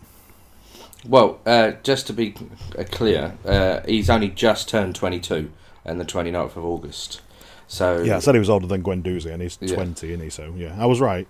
Well, 1.05 1.41
uh, 1.45 1.73
just 1.83 2.07
to 2.07 2.13
be 2.13 2.37
uh, 2.79 2.85
clear, 2.85 3.37
uh, 3.45 3.81
he's 3.85 4.09
only 4.09 4.29
just 4.29 4.69
turned 4.69 4.95
22 4.95 5.51
on 5.85 5.99
the 5.99 6.05
29th 6.05 6.57
of 6.57 6.65
August. 6.65 7.21
So 7.67 8.03
Yeah, 8.03 8.17
I 8.17 8.19
said 8.21 8.35
he 8.35 8.39
was 8.39 8.51
older 8.51 8.69
than 8.69 8.85
Guendouzi, 8.85 9.33
and 9.33 9.43
he's 9.43 9.59
Yeah. 9.61 9.75
20, 9.75 10.09
isn't 10.09 10.25
he? 10.25 10.31
So, 10.31 10.55
yeah, 10.57 10.77
I 10.79 10.87
was 10.87 11.01
right. 11.01 11.27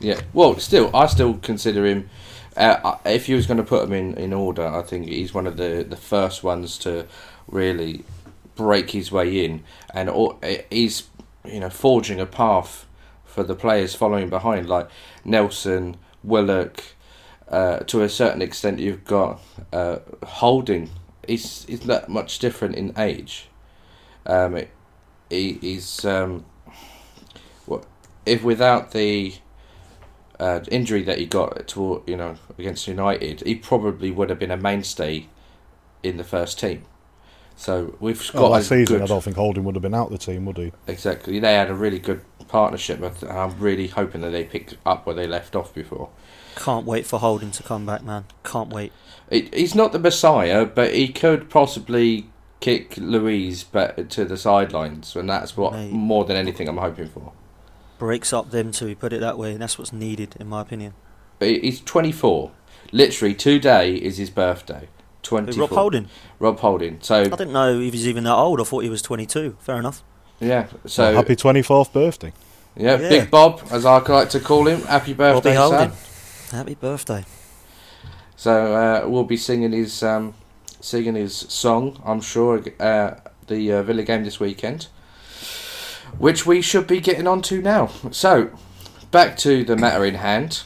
Yeah. 0.00 0.20
Well, 0.32 0.58
still, 0.58 0.94
I 0.94 1.06
still 1.06 1.34
consider 1.34 1.86
him. 1.86 2.08
Uh, 2.56 2.96
if 3.04 3.28
you 3.28 3.36
was 3.36 3.46
going 3.46 3.58
to 3.58 3.64
put 3.64 3.84
him 3.84 3.92
in, 3.92 4.14
in 4.14 4.32
order, 4.32 4.66
I 4.66 4.82
think 4.82 5.06
he's 5.06 5.32
one 5.32 5.46
of 5.46 5.56
the, 5.56 5.86
the 5.88 5.96
first 5.96 6.42
ones 6.42 6.76
to 6.78 7.06
really 7.46 8.04
break 8.56 8.90
his 8.90 9.12
way 9.12 9.44
in, 9.44 9.62
and 9.94 10.10
uh, 10.10 10.32
he's 10.70 11.08
you 11.44 11.60
know 11.60 11.70
forging 11.70 12.20
a 12.20 12.26
path 12.26 12.86
for 13.24 13.44
the 13.44 13.54
players 13.54 13.94
following 13.94 14.28
behind, 14.28 14.68
like 14.68 14.88
Nelson, 15.24 15.96
Willock. 16.22 16.82
Uh, 17.48 17.78
to 17.78 18.02
a 18.02 18.08
certain 18.08 18.42
extent, 18.42 18.78
you've 18.78 19.04
got 19.04 19.40
uh, 19.72 19.98
Holding. 20.24 20.90
He's 21.26 21.64
he's 21.64 21.86
not 21.86 22.08
much 22.08 22.38
different 22.40 22.74
in 22.74 22.92
age. 22.98 23.48
Um, 24.26 24.60
he, 25.30 25.52
he's 25.54 26.04
um, 26.04 26.44
what 27.66 27.86
if 28.26 28.42
without 28.42 28.90
the 28.90 29.34
uh, 30.40 30.60
injury 30.70 31.02
that 31.02 31.18
he 31.18 31.26
got 31.26 31.66
to 31.68 32.02
you 32.06 32.16
know 32.16 32.36
against 32.58 32.86
United, 32.88 33.40
he 33.40 33.54
probably 33.54 34.10
would 34.10 34.30
have 34.30 34.38
been 34.38 34.50
a 34.50 34.56
mainstay 34.56 35.26
in 36.02 36.16
the 36.16 36.24
first 36.24 36.58
team. 36.58 36.84
So 37.56 37.96
we've 37.98 38.20
got 38.34 38.44
Oh, 38.44 38.46
a 38.54 38.60
last 38.60 38.68
season, 38.68 38.98
good, 38.98 39.02
I 39.02 39.06
don't 39.06 39.22
think 39.24 39.36
Holding 39.36 39.64
would 39.64 39.74
have 39.74 39.82
been 39.82 39.94
out 39.94 40.10
the 40.10 40.18
team, 40.18 40.44
would 40.46 40.58
he? 40.58 40.72
exactly. 40.86 41.40
They 41.40 41.54
had 41.54 41.70
a 41.70 41.74
really 41.74 41.98
good 41.98 42.22
partnership, 42.46 43.00
but 43.00 43.22
I'm 43.28 43.58
really 43.58 43.88
hoping 43.88 44.20
that 44.20 44.30
they 44.30 44.44
pick 44.44 44.74
up 44.86 45.06
where 45.06 45.14
they 45.16 45.26
left 45.26 45.56
off 45.56 45.74
before. 45.74 46.10
can't 46.54 46.86
wait 46.86 47.04
for 47.06 47.18
Holding 47.18 47.50
to 47.52 47.62
come 47.62 47.84
back 47.86 48.02
man 48.02 48.24
can't 48.44 48.70
wait 48.70 48.92
It, 49.30 49.52
he's 49.54 49.74
not 49.74 49.92
the 49.92 49.98
messiah, 49.98 50.64
but 50.66 50.94
he 50.94 51.08
could 51.08 51.50
possibly 51.50 52.30
kick 52.60 52.96
Luiz 52.96 53.62
back 53.64 54.08
to 54.08 54.24
the 54.24 54.36
sidelines, 54.36 55.14
and 55.16 55.28
that's 55.28 55.56
what 55.56 55.72
Mate. 55.72 55.92
more 55.92 56.24
than 56.24 56.36
anything 56.36 56.68
I'm 56.68 56.78
hoping 56.78 57.08
for. 57.08 57.32
Breaks 57.98 58.32
up 58.32 58.50
them 58.50 58.70
two 58.72 58.94
put 58.94 59.12
it 59.12 59.20
that 59.20 59.36
way 59.36 59.52
and 59.52 59.60
that's 59.60 59.78
what's 59.78 59.92
needed 59.92 60.36
in 60.38 60.46
my 60.46 60.60
opinion 60.60 60.92
he's 61.40 61.80
24. 61.80 62.50
Literally 62.90 63.34
today 63.34 63.94
is 63.94 64.16
his 64.16 64.30
birthday. 64.30 64.80
Who, 64.80 64.86
Twenty. 65.22 65.58
Rob 65.60 65.70
Holding. 65.70 66.08
Rob 66.38 66.58
Holding. 66.58 66.98
So 67.02 67.20
I 67.20 67.24
didn't 67.24 67.52
know 67.52 67.74
if 67.74 67.80
he 67.80 67.90
was 67.90 68.08
even 68.08 68.24
that 68.24 68.34
old. 68.34 68.60
I 68.60 68.64
thought 68.64 68.80
he 68.82 68.88
was 68.88 69.02
22. 69.02 69.56
Fair 69.60 69.76
enough. 69.76 70.02
yeah. 70.40 70.68
So 70.86 71.02
Well, 71.02 71.14
happy 71.16 71.36
24th 71.36 71.92
birthday. 71.92 72.32
yeah, 72.76 72.98
Yeah. 72.98 73.08
Big 73.08 73.30
Bob, 73.30 73.62
as 73.70 73.84
I 73.84 73.98
like 73.98 74.30
to 74.30 74.40
call 74.40 74.66
him. 74.66 74.80
Happy 74.82 75.12
birthday, 75.12 75.54
Bobby 75.54 75.92
son. 75.94 76.58
Happy 76.58 76.74
birthday. 76.74 77.24
So 78.36 78.74
uh, 78.74 79.08
we'll 79.08 79.24
be 79.24 79.36
singing 79.36 79.72
his 79.72 80.02
um, 80.02 80.34
singing 80.80 81.14
his 81.16 81.36
song. 81.36 82.00
I'm 82.06 82.20
sure 82.22 82.62
uh, 82.80 83.16
the 83.48 83.72
uh, 83.72 83.82
Villa 83.82 84.04
game 84.04 84.24
this 84.24 84.40
weekend, 84.40 84.86
which 86.18 86.44
we 86.44 86.60
should 86.60 86.86
be 86.86 87.00
getting 87.00 87.26
on 87.26 87.42
to 87.42 87.62
now. 87.62 87.86
So 88.10 88.50
back 89.10 89.36
to 89.38 89.64
the 89.64 89.76
matter 89.76 90.04
in 90.04 90.14
hand. 90.16 90.62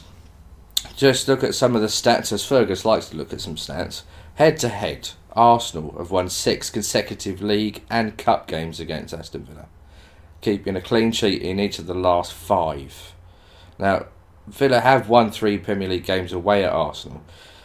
Just 0.95 1.27
look 1.27 1.43
at 1.43 1.55
some 1.55 1.75
of 1.75 1.81
the 1.81 1.87
stats, 1.87 2.31
as 2.31 2.45
Fergus 2.45 2.85
likes 2.85 3.09
to 3.09 3.17
look 3.17 3.33
at 3.33 3.41
some 3.41 3.55
stats. 3.55 4.03
Head 4.35 4.57
to 4.57 4.69
head, 4.69 5.09
Arsenal 5.33 5.95
have 5.97 6.11
won 6.11 6.29
six 6.29 6.69
consecutive 6.69 7.41
league 7.41 7.83
and 7.89 8.17
cup 8.17 8.47
games 8.47 8.79
against 8.79 9.13
Aston 9.13 9.45
Villa, 9.45 9.67
keeping 10.41 10.75
a 10.75 10.81
clean 10.81 11.11
sheet 11.11 11.41
in 11.41 11.59
each 11.59 11.79
of 11.79 11.87
the 11.87 11.93
last 11.93 12.33
five. 12.33 13.13
Now, 13.79 14.07
Villa 14.47 14.81
have 14.81 15.09
won 15.09 15.31
three 15.31 15.57
Premier 15.57 15.89
League 15.89 16.05
games 16.05 16.33
away 16.33 16.63
at 16.63 16.73
Arsenal, 16.73 17.23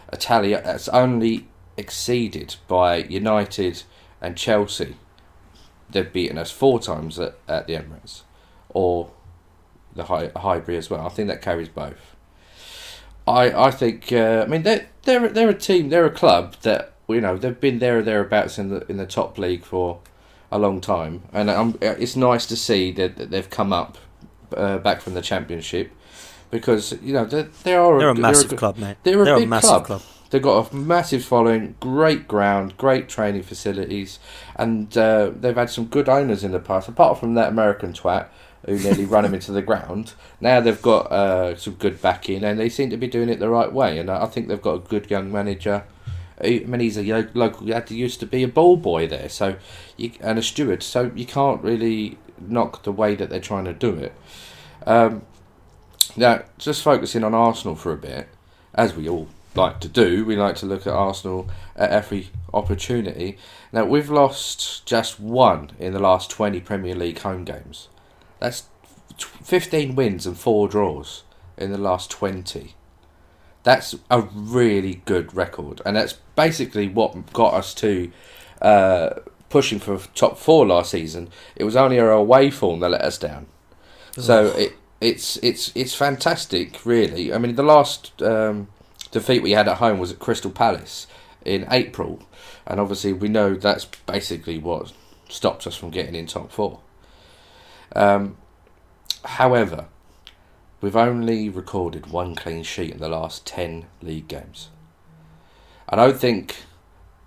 a 0.08 0.16
tally 0.16 0.54
that's 0.54 0.88
only 0.88 1.48
exceeded 1.76 2.56
by 2.66 2.98
United 2.98 3.82
and 4.20 4.36
Chelsea. 4.36 4.96
They've 5.90 6.12
beaten 6.12 6.36
us 6.38 6.50
four 6.50 6.80
times 6.80 7.18
at, 7.18 7.36
at 7.48 7.66
the 7.66 7.74
Emirates, 7.74 8.22
or 8.68 9.10
the 9.94 10.04
High, 10.04 10.30
Highbury 10.36 10.76
as 10.76 10.90
well. 10.90 11.06
I 11.06 11.08
think 11.08 11.28
that 11.28 11.40
carries 11.42 11.68
both. 11.68 12.14
I 13.26 13.50
I 13.68 13.70
think 13.70 14.12
uh, 14.12 14.44
I 14.46 14.48
mean 14.48 14.62
they're 14.62 14.86
they're 15.02 15.28
they're 15.28 15.48
a 15.50 15.54
team 15.54 15.88
they're 15.88 16.06
a 16.06 16.10
club 16.10 16.54
that 16.62 16.92
you 17.08 17.20
know 17.20 17.36
they've 17.36 17.58
been 17.60 17.78
there 17.78 17.98
or 17.98 18.02
thereabouts 18.02 18.58
in 18.58 18.68
the 18.70 18.86
in 18.90 18.96
the 18.98 19.06
top 19.06 19.38
league 19.38 19.64
for 19.64 20.00
a 20.50 20.58
long 20.58 20.80
time, 20.80 21.22
and 21.32 21.50
um, 21.50 21.76
it's 21.82 22.16
nice 22.16 22.46
to 22.46 22.56
see 22.56 22.90
that, 22.92 23.16
that 23.16 23.30
they've 23.30 23.50
come 23.50 23.70
up 23.72 23.98
uh, 24.56 24.78
back 24.78 25.02
from 25.02 25.12
the 25.14 25.20
championship 25.20 25.90
because 26.50 26.92
you 27.02 27.12
know 27.12 27.24
they 27.26 27.42
they 27.64 27.74
are 27.74 27.98
They're 27.98 28.08
a 28.10 28.14
massive 28.14 28.50
good- 28.50 28.58
club, 28.58 28.78
mate. 28.78 28.96
They're 29.02 29.20
a 29.20 29.24
They're 29.24 29.36
a 29.36 29.40
big 29.40 29.48
massive 29.48 29.84
club. 29.84 29.84
club. 29.86 30.02
They've 30.30 30.42
got 30.42 30.72
a 30.72 30.76
massive 30.76 31.24
following, 31.24 31.74
great 31.80 32.28
ground, 32.28 32.76
great 32.76 33.08
training 33.08 33.42
facilities, 33.42 34.18
and 34.56 34.96
uh, 34.96 35.30
they've 35.34 35.56
had 35.56 35.70
some 35.70 35.86
good 35.86 36.08
owners 36.08 36.44
in 36.44 36.52
the 36.52 36.58
past. 36.58 36.88
Apart 36.88 37.18
from 37.18 37.34
that 37.34 37.48
American 37.48 37.92
twat 37.92 38.28
who 38.66 38.78
nearly 38.78 39.06
ran 39.06 39.22
them 39.22 39.34
into 39.34 39.52
the 39.52 39.62
ground, 39.62 40.12
now 40.40 40.60
they've 40.60 40.82
got 40.82 41.10
uh, 41.10 41.56
some 41.56 41.74
good 41.74 42.02
backing, 42.02 42.44
and 42.44 42.58
they 42.58 42.68
seem 42.68 42.90
to 42.90 42.96
be 42.96 43.06
doing 43.06 43.30
it 43.30 43.38
the 43.38 43.48
right 43.48 43.72
way. 43.72 43.98
And 43.98 44.10
I 44.10 44.26
think 44.26 44.48
they've 44.48 44.60
got 44.60 44.74
a 44.74 44.80
good 44.80 45.10
young 45.10 45.32
manager. 45.32 45.84
I 46.42 46.62
mean, 46.66 46.80
he's 46.80 46.98
a 46.98 47.02
local. 47.34 47.66
He 47.66 47.72
had 47.72 47.86
to 47.86 47.96
used 47.96 48.20
to 48.20 48.26
be 48.26 48.42
a 48.42 48.48
ball 48.48 48.76
boy 48.76 49.08
there, 49.08 49.28
so 49.28 49.56
you, 49.96 50.12
and 50.20 50.38
a 50.38 50.42
steward. 50.42 50.82
So 50.82 51.10
you 51.14 51.26
can't 51.26 51.62
really 51.62 52.18
knock 52.38 52.82
the 52.82 52.92
way 52.92 53.14
that 53.14 53.30
they're 53.30 53.40
trying 53.40 53.64
to 53.64 53.72
do 53.72 53.94
it. 53.94 54.14
Um, 54.86 55.22
now, 56.16 56.44
just 56.58 56.82
focusing 56.82 57.24
on 57.24 57.34
Arsenal 57.34 57.74
for 57.74 57.92
a 57.92 57.96
bit, 57.96 58.28
as 58.74 58.94
we 58.94 59.08
all 59.08 59.28
like 59.58 59.80
to 59.80 59.88
do, 59.88 60.24
we 60.24 60.36
like 60.36 60.56
to 60.56 60.66
look 60.66 60.86
at 60.86 60.92
Arsenal 60.92 61.48
at 61.76 61.90
every 61.90 62.30
opportunity. 62.54 63.36
Now, 63.72 63.84
we've 63.84 64.10
lost 64.10 64.86
just 64.86 65.20
one 65.20 65.72
in 65.78 65.92
the 65.92 65.98
last 65.98 66.30
20 66.30 66.60
Premier 66.60 66.94
League 66.94 67.18
home 67.18 67.44
games. 67.44 67.88
That's 68.40 68.64
15 69.18 69.94
wins 69.94 70.26
and 70.26 70.38
4 70.38 70.68
draws 70.68 71.24
in 71.56 71.72
the 71.72 71.78
last 71.78 72.10
20. 72.10 72.74
That's 73.64 73.94
a 74.10 74.22
really 74.22 75.02
good 75.04 75.34
record, 75.34 75.82
and 75.84 75.96
that's 75.96 76.14
basically 76.36 76.88
what 76.88 77.32
got 77.32 77.52
us 77.52 77.74
to 77.74 78.10
uh, 78.62 79.10
pushing 79.50 79.78
for 79.78 79.98
top 80.14 80.38
four 80.38 80.66
last 80.66 80.92
season. 80.92 81.28
It 81.56 81.64
was 81.64 81.76
only 81.76 81.98
our 81.98 82.10
away 82.10 82.50
form 82.50 82.80
that 82.80 82.90
let 82.90 83.02
us 83.02 83.18
down. 83.18 83.46
So 84.16 84.46
it 84.46 84.72
it's 85.00 85.36
it's 85.38 85.72
it's 85.74 85.94
fantastic, 85.94 86.84
really. 86.84 87.32
I 87.32 87.38
mean, 87.38 87.54
the 87.54 87.62
last 87.62 88.20
um, 88.22 88.68
defeat 89.10 89.42
we 89.42 89.52
had 89.52 89.68
at 89.68 89.78
home 89.78 89.98
was 89.98 90.12
at 90.12 90.18
Crystal 90.18 90.50
Palace 90.50 91.06
in 91.44 91.66
April, 91.70 92.22
and 92.66 92.80
obviously 92.80 93.12
we 93.12 93.28
know 93.28 93.54
that's 93.54 93.84
basically 94.06 94.58
what 94.58 94.92
stopped 95.28 95.66
us 95.66 95.76
from 95.76 95.90
getting 95.90 96.14
in 96.14 96.26
top 96.26 96.50
four. 96.50 96.80
Um, 97.94 98.36
however, 99.24 99.86
we've 100.80 100.96
only 100.96 101.48
recorded 101.48 102.06
one 102.06 102.34
clean 102.34 102.62
sheet 102.62 102.92
in 102.92 102.98
the 102.98 103.08
last 103.08 103.46
ten 103.46 103.86
league 104.02 104.28
games. 104.28 104.68
I 105.88 105.96
don't 105.96 106.18
think 106.18 106.56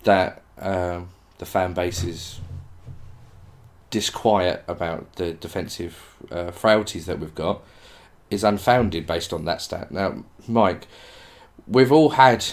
that 0.04 0.42
um, 0.58 1.08
the 1.38 1.46
fan 1.46 1.72
base 1.72 2.04
is 2.04 2.40
disquiet 3.90 4.64
about 4.68 5.16
the 5.16 5.32
defensive 5.32 6.16
uh, 6.30 6.50
frailties 6.50 7.06
that 7.06 7.18
we've 7.18 7.34
got 7.34 7.60
is 8.30 8.44
unfounded 8.44 9.06
based 9.06 9.32
on 9.32 9.44
that 9.44 9.60
stat. 9.60 9.90
Now, 9.90 10.24
Mike, 10.48 10.86
we've 11.66 11.92
all 11.92 12.10
had 12.10 12.44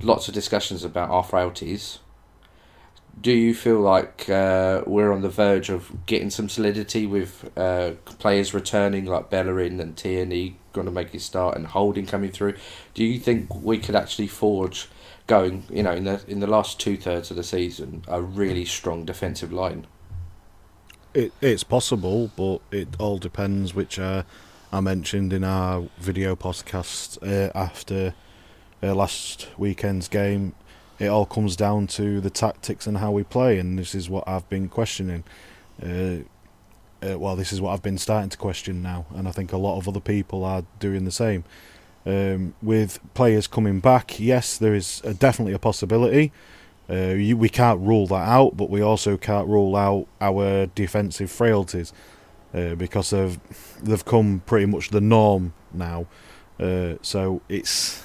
lots 0.00 0.28
of 0.28 0.34
discussions 0.34 0.84
about 0.84 1.10
our 1.10 1.24
frailties. 1.24 1.98
Do 3.20 3.32
you 3.32 3.52
feel 3.52 3.80
like 3.80 4.28
uh, 4.28 4.82
we're 4.86 5.10
on 5.10 5.22
the 5.22 5.28
verge 5.28 5.70
of 5.70 6.06
getting 6.06 6.30
some 6.30 6.48
solidity 6.48 7.04
with 7.04 7.50
uh, 7.56 7.92
players 8.04 8.54
returning 8.54 9.06
like 9.06 9.28
Bellerin 9.28 9.80
and 9.80 9.96
Tierney 9.96 10.56
going 10.72 10.86
to 10.86 10.92
make 10.92 11.10
his 11.10 11.24
start 11.24 11.56
and 11.56 11.66
Holding 11.66 12.06
coming 12.06 12.30
through? 12.30 12.54
Do 12.94 13.04
you 13.04 13.18
think 13.18 13.52
we 13.54 13.78
could 13.78 13.96
actually 13.96 14.28
forge 14.28 14.88
going, 15.26 15.64
you 15.68 15.82
know, 15.82 15.92
in 15.92 16.04
the 16.04 16.22
in 16.28 16.38
the 16.38 16.46
last 16.46 16.78
two 16.78 16.96
thirds 16.96 17.30
of 17.30 17.36
the 17.36 17.42
season, 17.42 18.04
a 18.06 18.22
really 18.22 18.64
strong 18.64 19.04
defensive 19.04 19.52
line? 19.52 19.88
It, 21.12 21.32
it's 21.40 21.64
possible, 21.64 22.30
but 22.36 22.60
it 22.70 22.88
all 23.00 23.18
depends, 23.18 23.74
which 23.74 23.98
uh, 23.98 24.22
I 24.70 24.80
mentioned 24.80 25.32
in 25.32 25.44
our 25.44 25.88
video 25.98 26.36
podcast 26.36 27.16
uh, 27.22 27.50
after 27.54 28.12
uh, 28.82 28.94
last 28.94 29.48
weekend's 29.56 30.08
game. 30.08 30.54
It 30.98 31.06
all 31.06 31.24
comes 31.24 31.56
down 31.56 31.86
to 31.88 32.20
the 32.20 32.28
tactics 32.28 32.86
and 32.86 32.98
how 32.98 33.10
we 33.10 33.22
play, 33.22 33.58
and 33.58 33.78
this 33.78 33.94
is 33.94 34.10
what 34.10 34.28
I've 34.28 34.48
been 34.50 34.68
questioning. 34.68 35.24
Uh, 35.82 36.18
uh, 37.02 37.18
well, 37.18 37.34
this 37.34 37.50
is 37.50 37.62
what 37.62 37.72
I've 37.72 37.82
been 37.82 37.96
starting 37.96 38.28
to 38.28 38.36
question 38.36 38.82
now, 38.82 39.06
and 39.14 39.26
I 39.26 39.30
think 39.30 39.52
a 39.52 39.56
lot 39.56 39.78
of 39.78 39.88
other 39.88 40.00
people 40.00 40.44
are 40.44 40.64
doing 40.80 41.06
the 41.06 41.12
same. 41.12 41.44
Um, 42.04 42.54
with 42.60 43.00
players 43.14 43.46
coming 43.46 43.80
back, 43.80 44.20
yes, 44.20 44.58
there 44.58 44.74
is 44.74 45.00
uh 45.04 45.14
definitely 45.18 45.54
a 45.54 45.58
possibility. 45.58 46.30
Uh, 46.90 47.14
you, 47.14 47.36
we 47.38 47.48
can't 47.48 47.80
rule 47.80 48.06
that 48.08 48.28
out, 48.28 48.56
but 48.56 48.68
we 48.68 48.82
also 48.82 49.16
can't 49.16 49.48
rule 49.48 49.76
out 49.76 50.06
our 50.20 50.66
defensive 50.66 51.30
frailties 51.30 51.92
uh, 52.54 52.74
because 52.74 53.12
of 53.12 53.38
they've 53.82 54.04
come 54.04 54.42
pretty 54.46 54.66
much 54.66 54.90
the 54.90 55.00
norm 55.00 55.52
now. 55.72 56.06
Uh, 56.58 56.94
so 57.02 57.40
it's 57.48 58.02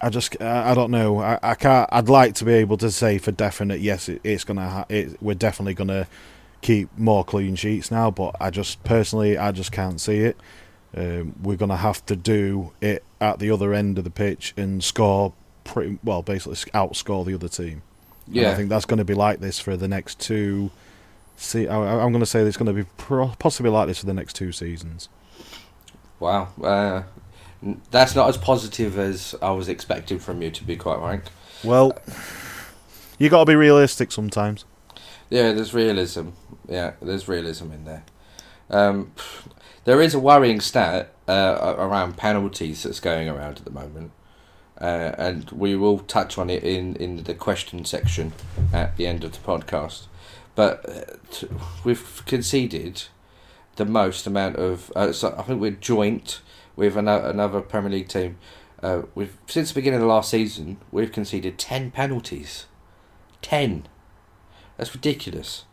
I 0.00 0.08
just 0.08 0.40
I, 0.40 0.70
I 0.70 0.74
don't 0.74 0.90
know 0.90 1.20
I, 1.20 1.38
I 1.42 1.54
can't 1.54 1.88
I'd 1.92 2.08
like 2.08 2.34
to 2.36 2.44
be 2.44 2.54
able 2.54 2.76
to 2.78 2.90
say 2.90 3.18
for 3.18 3.32
definite 3.32 3.80
yes 3.80 4.08
it, 4.08 4.20
it's 4.24 4.44
gonna 4.44 4.68
ha- 4.68 4.86
it, 4.88 5.20
we're 5.22 5.34
definitely 5.34 5.74
gonna 5.74 6.06
keep 6.62 6.88
more 6.96 7.24
clean 7.24 7.54
sheets 7.56 7.90
now, 7.90 8.10
but 8.10 8.34
I 8.40 8.48
just 8.50 8.82
personally 8.84 9.36
I 9.36 9.52
just 9.52 9.72
can't 9.72 10.00
see 10.00 10.20
it. 10.20 10.36
Um, 10.96 11.34
we're 11.42 11.56
gonna 11.56 11.76
have 11.76 12.04
to 12.06 12.16
do 12.16 12.72
it 12.80 13.04
at 13.20 13.38
the 13.38 13.50
other 13.50 13.74
end 13.74 13.98
of 13.98 14.04
the 14.04 14.10
pitch 14.10 14.54
and 14.56 14.82
score 14.82 15.34
pretty 15.64 15.98
well, 16.04 16.22
basically 16.22 16.56
outscore 16.72 17.24
the 17.24 17.34
other 17.34 17.48
team. 17.48 17.82
And 18.26 18.34
I 18.52 18.54
think 18.54 18.68
that's 18.68 18.84
going 18.84 18.98
to 18.98 19.04
be 19.04 19.14
like 19.14 19.40
this 19.40 19.58
for 19.58 19.76
the 19.76 19.88
next 19.88 20.20
two. 20.20 20.70
See, 21.36 21.66
I, 21.68 21.76
I'm 21.76 22.12
going 22.12 22.20
to 22.20 22.26
say 22.26 22.40
it's 22.40 22.56
going 22.56 22.66
to 22.66 22.72
be 22.72 22.88
pro- 22.96 23.34
possibly 23.38 23.70
like 23.70 23.88
this 23.88 23.98
for 23.98 24.06
the 24.06 24.14
next 24.14 24.34
two 24.34 24.52
seasons. 24.52 25.08
Wow, 26.20 26.48
uh, 26.62 27.02
that's 27.90 28.14
not 28.14 28.28
as 28.28 28.36
positive 28.36 28.98
as 28.98 29.34
I 29.42 29.50
was 29.50 29.68
expecting 29.68 30.18
from 30.18 30.42
you, 30.42 30.50
to 30.50 30.64
be 30.64 30.76
quite 30.76 30.98
frank. 31.00 31.24
Well, 31.62 31.92
you 33.18 33.28
got 33.28 33.40
to 33.40 33.46
be 33.46 33.56
realistic 33.56 34.12
sometimes. 34.12 34.64
Yeah, 35.30 35.52
there's 35.52 35.74
realism. 35.74 36.28
Yeah, 36.68 36.92
there's 37.02 37.28
realism 37.28 37.72
in 37.72 37.84
there. 37.84 38.04
Um, 38.70 39.12
there 39.84 40.00
is 40.00 40.14
a 40.14 40.18
worrying 40.18 40.60
stat 40.60 41.12
uh, 41.28 41.74
around 41.76 42.16
penalties 42.16 42.82
that's 42.82 43.00
going 43.00 43.28
around 43.28 43.58
at 43.58 43.64
the 43.64 43.70
moment, 43.70 44.12
uh, 44.80 45.12
and 45.18 45.50
we 45.50 45.76
will 45.76 45.98
touch 45.98 46.38
on 46.38 46.48
it 46.48 46.62
in, 46.62 46.96
in 46.96 47.24
the 47.24 47.34
question 47.34 47.84
section 47.84 48.32
at 48.72 48.96
the 48.96 49.06
end 49.06 49.24
of 49.24 49.32
the 49.32 49.38
podcast. 49.38 50.06
But 50.54 50.88
uh, 50.88 51.46
we've 51.84 52.22
conceded 52.26 53.04
the 53.76 53.84
most 53.84 54.26
amount 54.26 54.56
of. 54.56 54.92
Uh, 54.94 55.12
so 55.12 55.34
I 55.38 55.42
think 55.42 55.60
we're 55.60 55.72
joint 55.72 56.40
with 56.76 56.96
another, 56.96 57.60
Premier 57.60 57.90
League 57.90 58.08
team. 58.08 58.38
Uh, 58.82 59.02
we've 59.14 59.36
since 59.46 59.70
the 59.70 59.74
beginning 59.74 59.96
of 59.96 60.02
the 60.02 60.08
last 60.08 60.30
season, 60.30 60.78
we've 60.92 61.12
conceded 61.12 61.58
ten 61.58 61.90
penalties. 61.90 62.66
Ten. 63.42 63.86
That's 64.76 64.94
ridiculous. 64.94 65.64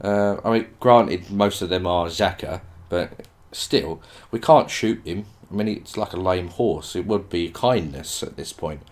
Uh, 0.00 0.36
I 0.44 0.50
mean, 0.52 0.66
granted, 0.78 1.30
most 1.30 1.62
of 1.62 1.68
them 1.68 1.86
are 1.86 2.06
Xhaka, 2.06 2.60
but 2.88 3.26
still, 3.52 4.02
we 4.30 4.38
can't 4.38 4.70
shoot 4.70 5.00
him. 5.06 5.26
I 5.50 5.54
mean, 5.54 5.68
it's 5.68 5.96
like 5.96 6.12
a 6.12 6.18
lame 6.18 6.48
horse. 6.48 6.94
It 6.96 7.06
would 7.06 7.30
be 7.30 7.50
kindness 7.50 8.22
at 8.22 8.36
this 8.36 8.52
point. 8.52 8.82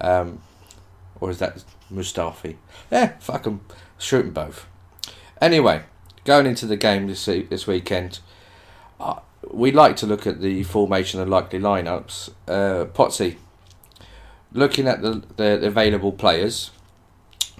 Um, 0.00 0.40
or 1.20 1.30
is 1.30 1.38
that 1.38 1.64
Mustafi? 1.92 2.56
Yeah, 2.90 3.16
fuck 3.20 3.46
'em. 3.46 3.60
Shoot 3.98 4.26
'em 4.26 4.32
both. 4.32 4.66
Anyway, 5.40 5.82
going 6.24 6.46
into 6.46 6.66
the 6.66 6.76
game 6.76 7.06
this 7.06 7.24
this 7.24 7.66
weekend, 7.66 8.20
uh, 9.00 9.20
we 9.50 9.70
like 9.72 9.96
to 9.96 10.06
look 10.06 10.26
at 10.26 10.40
the 10.40 10.62
formation 10.64 11.20
and 11.20 11.30
likely 11.30 11.58
lineups. 11.58 12.30
Uh, 12.48 12.86
Potsy, 12.86 13.36
looking 14.52 14.88
at 14.88 15.02
the, 15.02 15.22
the 15.36 15.66
available 15.66 16.12
players, 16.12 16.70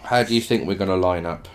how 0.05 0.23
do 0.23 0.35
you 0.35 0.41
think 0.41 0.67
we're 0.67 0.75
going 0.75 0.89
to 0.89 0.97
line 0.97 1.27
up? 1.27 1.49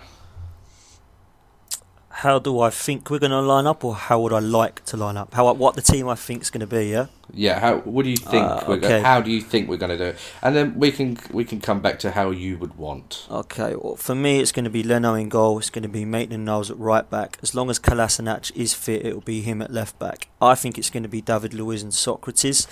How 2.19 2.37
do 2.37 2.59
I 2.59 2.69
think 2.69 3.09
we're 3.09 3.19
going 3.19 3.31
to 3.31 3.39
line 3.39 3.65
up, 3.65 3.85
or 3.85 3.95
how 3.95 4.19
would 4.19 4.33
I 4.33 4.39
like 4.39 4.83
to 4.85 4.97
line 4.97 5.15
up? 5.15 5.33
How 5.33 5.53
what 5.53 5.75
the 5.75 5.81
team 5.81 6.09
I 6.09 6.15
think 6.15 6.41
is 6.41 6.49
going 6.49 6.59
to 6.59 6.67
be? 6.67 6.87
Yeah. 6.87 7.05
Yeah, 7.33 7.59
how? 7.61 7.77
What 7.77 8.03
do 8.03 8.09
you 8.09 8.17
think? 8.17 8.45
Uh, 8.45 8.59
go- 8.65 8.73
okay. 8.73 9.01
how 9.01 9.21
do 9.21 9.31
you 9.31 9.39
think 9.39 9.69
we're 9.69 9.77
going 9.77 9.91
to 9.91 9.97
do 9.97 10.03
it? 10.03 10.17
And 10.41 10.53
then 10.53 10.77
we 10.77 10.91
can 10.91 11.17
we 11.31 11.45
can 11.45 11.61
come 11.61 11.79
back 11.79 11.97
to 11.99 12.11
how 12.11 12.31
you 12.31 12.57
would 12.57 12.75
want. 12.77 13.25
Okay, 13.31 13.73
well, 13.73 13.95
for 13.95 14.15
me, 14.15 14.41
it's 14.41 14.51
going 14.51 14.65
to 14.65 14.69
be 14.69 14.83
Leno 14.83 15.13
in 15.13 15.29
goal. 15.29 15.59
It's 15.59 15.69
going 15.69 15.83
to 15.83 15.87
be 15.89 16.03
Maitland 16.03 16.43
Niles 16.43 16.69
at 16.69 16.77
right 16.77 17.09
back. 17.09 17.37
As 17.41 17.55
long 17.55 17.69
as 17.69 17.79
Kolasinac 17.79 18.51
is 18.53 18.73
fit, 18.73 19.05
it 19.05 19.13
will 19.13 19.21
be 19.21 19.39
him 19.39 19.61
at 19.61 19.71
left 19.71 19.97
back. 19.97 20.27
I 20.41 20.55
think 20.55 20.77
it's 20.77 20.89
going 20.89 21.03
to 21.03 21.09
be 21.09 21.21
David 21.21 21.53
Luiz 21.53 21.83
and 21.83 21.93
Sokratis. 21.93 22.67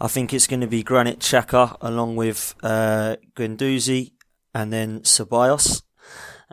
I 0.00 0.08
think 0.08 0.34
it's 0.34 0.48
going 0.48 0.60
to 0.62 0.66
be 0.66 0.82
Granit 0.82 1.20
Xhaka 1.20 1.76
along 1.80 2.16
with 2.16 2.56
uh, 2.64 3.14
Guendouzi 3.36 4.10
and 4.52 4.72
then 4.72 5.00
Ceballos. 5.02 5.82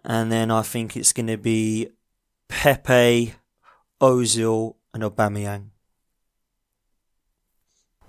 And 0.04 0.32
then 0.32 0.52
I 0.52 0.62
think 0.62 0.96
it's 0.96 1.14
going 1.14 1.28
to 1.28 1.38
be 1.38 1.90
Pepe, 2.48 3.34
Ozil 4.02 4.76
and 4.94 5.04
Aubameyang. 5.04 5.70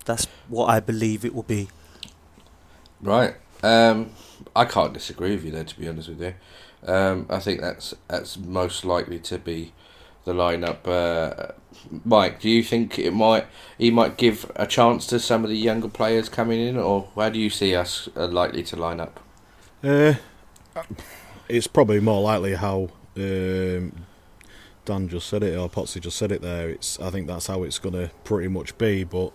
That's 0.05 0.25
what 0.47 0.67
I 0.67 0.79
believe 0.79 1.25
it 1.25 1.35
will 1.35 1.43
be. 1.43 1.69
Right. 3.01 3.35
Um, 3.63 4.11
I 4.55 4.65
can't 4.65 4.93
disagree 4.93 5.31
with 5.31 5.43
you 5.43 5.51
there. 5.51 5.63
To 5.63 5.79
be 5.79 5.87
honest 5.87 6.09
with 6.09 6.21
you, 6.21 6.33
um, 6.85 7.25
I 7.29 7.39
think 7.39 7.61
that's 7.61 7.93
that's 8.07 8.37
most 8.37 8.85
likely 8.85 9.19
to 9.19 9.37
be 9.37 9.73
the 10.25 10.33
lineup. 10.33 10.87
Uh, 10.87 11.53
Mike, 12.03 12.39
do 12.39 12.49
you 12.49 12.63
think 12.63 12.99
it 12.99 13.11
might 13.11 13.47
he 13.77 13.91
might 13.91 14.17
give 14.17 14.51
a 14.55 14.67
chance 14.67 15.07
to 15.07 15.19
some 15.19 15.43
of 15.43 15.49
the 15.49 15.57
younger 15.57 15.87
players 15.87 16.29
coming 16.29 16.59
in, 16.59 16.77
or 16.77 17.09
how 17.15 17.29
do 17.29 17.39
you 17.39 17.49
see 17.49 17.75
us 17.75 18.09
uh, 18.15 18.27
likely 18.27 18.63
to 18.63 18.75
line 18.75 18.99
up? 18.99 19.19
Uh, 19.83 20.15
it's 21.49 21.67
probably 21.67 21.99
more 21.99 22.21
likely 22.21 22.55
how 22.55 22.89
um, 23.15 24.05
Dan 24.87 25.07
just 25.07 25.27
said 25.27 25.43
it 25.43 25.55
or 25.55 25.69
Potsy 25.69 26.01
just 26.01 26.17
said 26.17 26.31
it 26.31 26.41
there. 26.41 26.69
It's 26.69 26.99
I 26.99 27.11
think 27.11 27.27
that's 27.27 27.45
how 27.47 27.61
it's 27.63 27.77
going 27.77 27.93
to 27.93 28.09
pretty 28.23 28.47
much 28.47 28.75
be. 28.79 29.03
But 29.03 29.31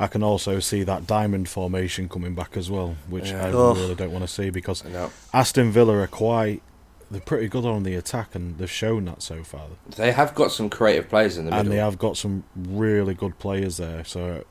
I 0.00 0.08
can 0.08 0.22
also 0.24 0.58
see 0.58 0.82
that 0.82 1.06
diamond 1.06 1.48
formation 1.48 2.08
coming 2.08 2.34
back 2.34 2.56
as 2.56 2.70
well, 2.70 2.96
which 3.08 3.30
Yeah. 3.30 3.46
I 3.46 3.50
Ugh. 3.50 3.76
really 3.76 3.94
don't 3.94 4.10
want 4.10 4.24
to 4.24 4.28
see 4.28 4.50
because 4.50 4.82
Aston 5.32 5.70
Villa 5.70 5.98
are 5.98 6.06
quite 6.08 6.62
they're 7.10 7.20
pretty 7.20 7.48
good 7.48 7.64
on 7.66 7.82
the 7.84 7.94
attack 7.94 8.34
and 8.34 8.58
they've 8.58 8.70
shown 8.70 9.04
that 9.04 9.22
so 9.22 9.44
far. 9.44 9.66
they 9.96 10.10
have 10.10 10.34
got 10.34 10.50
some 10.50 10.68
creative 10.70 11.08
players 11.08 11.36
in 11.36 11.44
the 11.44 11.50
middle, 11.50 11.60
and 11.66 11.70
they 11.72 11.76
have 11.76 11.98
got 11.98 12.16
some 12.16 12.42
really 12.56 13.14
good 13.14 13.38
players 13.38 13.76
there, 13.76 14.02
so 14.04 14.44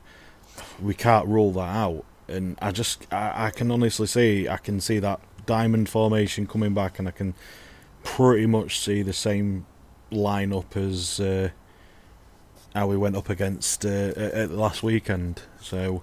we 0.80 0.94
can't 0.94 1.26
rule 1.26 1.52
that 1.52 1.60
out. 1.76 2.04
And 2.28 2.56
I 2.62 2.70
just, 2.70 3.12
I, 3.12 3.46
I 3.46 3.50
can 3.50 3.70
honestly 3.72 4.06
see, 4.06 4.48
I 4.48 4.56
can 4.56 4.80
see 4.80 4.98
that 5.00 5.20
diamond 5.46 5.88
formation 5.90 6.46
coming 6.46 6.72
back, 6.72 6.98
and 6.98 7.06
I 7.08 7.10
can 7.10 7.34
pretty 8.04 8.46
much 8.46 8.78
see 8.78 9.02
the 9.02 9.12
same 9.12 9.66
lineup 10.14 10.76
as 10.76 11.20
uh, 11.20 11.50
how 12.74 12.86
we 12.86 12.96
went 12.96 13.16
up 13.16 13.28
against 13.30 13.84
uh, 13.86 14.12
last 14.50 14.82
weekend. 14.82 15.42
So 15.60 16.02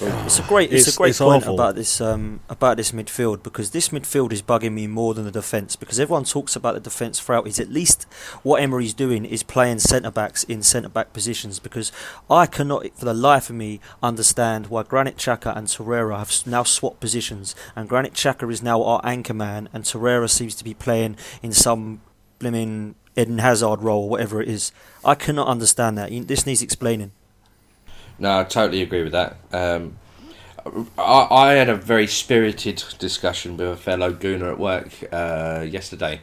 It's 0.00 0.38
a 0.38 0.42
great, 0.42 0.70
it's, 0.72 0.82
It's- 0.82 0.94
a 0.94 0.98
great 0.98 1.10
it's 1.10 1.18
point 1.18 1.42
awful. 1.44 1.54
about 1.54 1.74
this 1.76 2.00
um, 2.00 2.40
about 2.48 2.76
this 2.76 2.92
midfield 2.92 3.42
because 3.42 3.70
this 3.70 3.88
midfield 3.88 4.32
is 4.32 4.42
bugging 4.42 4.72
me 4.72 4.86
more 4.86 5.14
than 5.14 5.24
the 5.24 5.30
defence 5.30 5.74
because 5.76 5.98
everyone 5.98 6.24
talks 6.24 6.54
about 6.56 6.74
the 6.74 6.80
defence 6.80 7.18
throughout. 7.18 7.46
Is 7.46 7.58
at 7.58 7.70
least 7.70 8.04
what 8.42 8.62
Emery's 8.62 8.94
doing 8.94 9.24
is 9.24 9.42
playing 9.42 9.78
centre 9.80 10.10
backs 10.10 10.44
in 10.44 10.62
centre 10.62 10.88
back 10.88 11.12
positions 11.12 11.58
because 11.58 11.90
I 12.30 12.46
cannot 12.46 12.86
for 12.98 13.04
the 13.04 13.14
life 13.14 13.48
of 13.50 13.56
me 13.56 13.80
understand 14.02 14.66
why 14.68 14.82
Granit 14.84 15.16
Xhaka 15.16 15.56
and 15.56 15.66
Torreira 15.68 16.18
have 16.18 16.32
now 16.46 16.62
swapped 16.64 17.00
positions 17.00 17.54
and 17.74 17.88
Granit 17.88 18.12
Xhaka 18.14 18.50
is 18.52 18.62
now 18.62 18.82
our 18.82 19.00
anchor 19.04 19.34
man 19.34 19.68
and 19.72 19.84
Torreira 19.84 20.28
seems 20.30 20.54
to 20.56 20.64
be 20.64 20.74
playing 20.74 21.16
in 21.42 21.52
some 21.52 22.00
blimmin' 22.44 22.94
Eden 23.16 23.38
Hazard 23.38 23.82
role, 23.82 24.08
whatever 24.08 24.42
it 24.42 24.48
is. 24.48 24.72
I 25.04 25.14
cannot 25.14 25.48
understand 25.48 25.96
that. 25.98 26.10
This 26.28 26.46
needs 26.46 26.62
explaining. 26.62 27.12
No, 28.18 28.40
I 28.40 28.44
totally 28.44 28.82
agree 28.82 29.02
with 29.02 29.12
that. 29.12 29.36
Um, 29.52 29.96
I, 30.98 31.26
I 31.30 31.52
had 31.54 31.68
a 31.68 31.76
very 31.76 32.06
spirited 32.06 32.84
discussion 32.98 33.56
with 33.56 33.68
a 33.68 33.76
fellow 33.76 34.12
gooner 34.12 34.52
at 34.52 34.58
work 34.58 34.92
uh, 35.12 35.64
yesterday, 35.68 36.20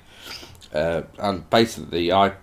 uh, 0.73 1.03
and 1.19 1.49
basically, 1.49 2.11
I, 2.11 2.33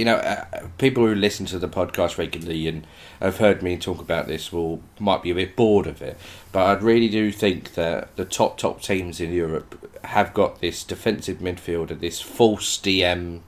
you 0.00 0.06
know, 0.06 0.16
uh, 0.16 0.66
people 0.78 1.06
who 1.06 1.14
listen 1.14 1.44
to 1.44 1.58
the 1.58 1.68
podcast 1.68 2.16
regularly 2.16 2.66
and 2.66 2.86
have 3.20 3.36
heard 3.36 3.62
me 3.62 3.76
talk 3.76 4.00
about 4.00 4.28
this 4.28 4.50
will 4.50 4.80
might 4.98 5.22
be 5.22 5.30
a 5.30 5.34
bit 5.34 5.54
bored 5.54 5.86
of 5.86 6.00
it, 6.00 6.16
but 6.52 6.64
I 6.64 6.72
really 6.80 7.10
do 7.10 7.30
think 7.30 7.74
that 7.74 8.16
the 8.16 8.24
top 8.24 8.56
top 8.56 8.80
teams 8.80 9.20
in 9.20 9.30
Europe 9.30 10.00
have 10.04 10.32
got 10.32 10.62
this 10.62 10.84
defensive 10.84 11.40
midfielder, 11.40 12.00
this 12.00 12.18
false 12.18 12.78
DM 12.78 13.40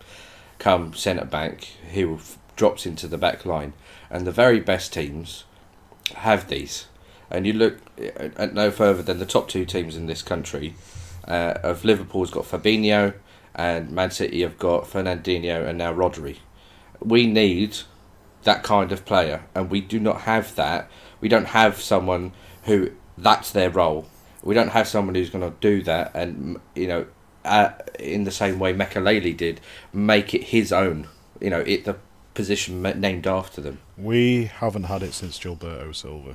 come 0.58 0.92
centre 0.92 1.24
back 1.24 1.68
who 1.94 2.18
drops 2.54 2.84
into 2.84 3.08
the 3.08 3.16
back 3.16 3.46
line, 3.46 3.72
and 4.10 4.26
the 4.26 4.30
very 4.30 4.60
best 4.60 4.92
teams 4.92 5.44
have 6.16 6.48
these. 6.48 6.84
And 7.30 7.46
you 7.46 7.54
look 7.54 7.78
at 7.98 8.38
at 8.38 8.52
no 8.52 8.70
further 8.70 9.02
than 9.02 9.20
the 9.20 9.24
top 9.24 9.48
two 9.48 9.64
teams 9.64 9.96
in 9.96 10.04
this 10.04 10.20
country. 10.20 10.74
Uh, 11.26 11.54
of 11.62 11.82
Liverpool's 11.82 12.30
got 12.30 12.44
Fabinho, 12.44 13.14
and 13.54 13.90
Man 13.90 14.10
City 14.10 14.42
have 14.42 14.58
got 14.58 14.84
Fernandinho 14.84 15.66
and 15.66 15.78
now 15.78 15.92
Rodri. 15.92 16.38
We 17.00 17.26
need 17.26 17.76
that 18.44 18.62
kind 18.62 18.92
of 18.92 19.04
player, 19.04 19.44
and 19.54 19.70
we 19.70 19.80
do 19.80 19.98
not 20.00 20.22
have 20.22 20.54
that. 20.56 20.90
We 21.20 21.28
don't 21.28 21.46
have 21.48 21.80
someone 21.80 22.32
who 22.64 22.90
that's 23.18 23.50
their 23.52 23.70
role. 23.70 24.06
We 24.42 24.54
don't 24.54 24.70
have 24.70 24.88
someone 24.88 25.14
who's 25.14 25.30
going 25.30 25.48
to 25.48 25.56
do 25.60 25.82
that, 25.82 26.10
and 26.14 26.58
you 26.74 26.86
know, 26.88 27.06
uh, 27.44 27.70
in 27.98 28.24
the 28.24 28.30
same 28.30 28.58
way 28.58 28.72
Makelele 28.74 29.36
did, 29.36 29.60
make 29.92 30.34
it 30.34 30.44
his 30.44 30.72
own. 30.72 31.08
You 31.40 31.50
know, 31.50 31.60
it 31.60 31.84
the 31.84 31.96
position 32.34 32.80
named 32.82 33.26
after 33.26 33.60
them. 33.60 33.78
we 33.98 34.44
haven't 34.44 34.84
had 34.84 35.02
it 35.02 35.12
since 35.12 35.38
Gilberto 35.38 35.94
Silva. 35.94 36.34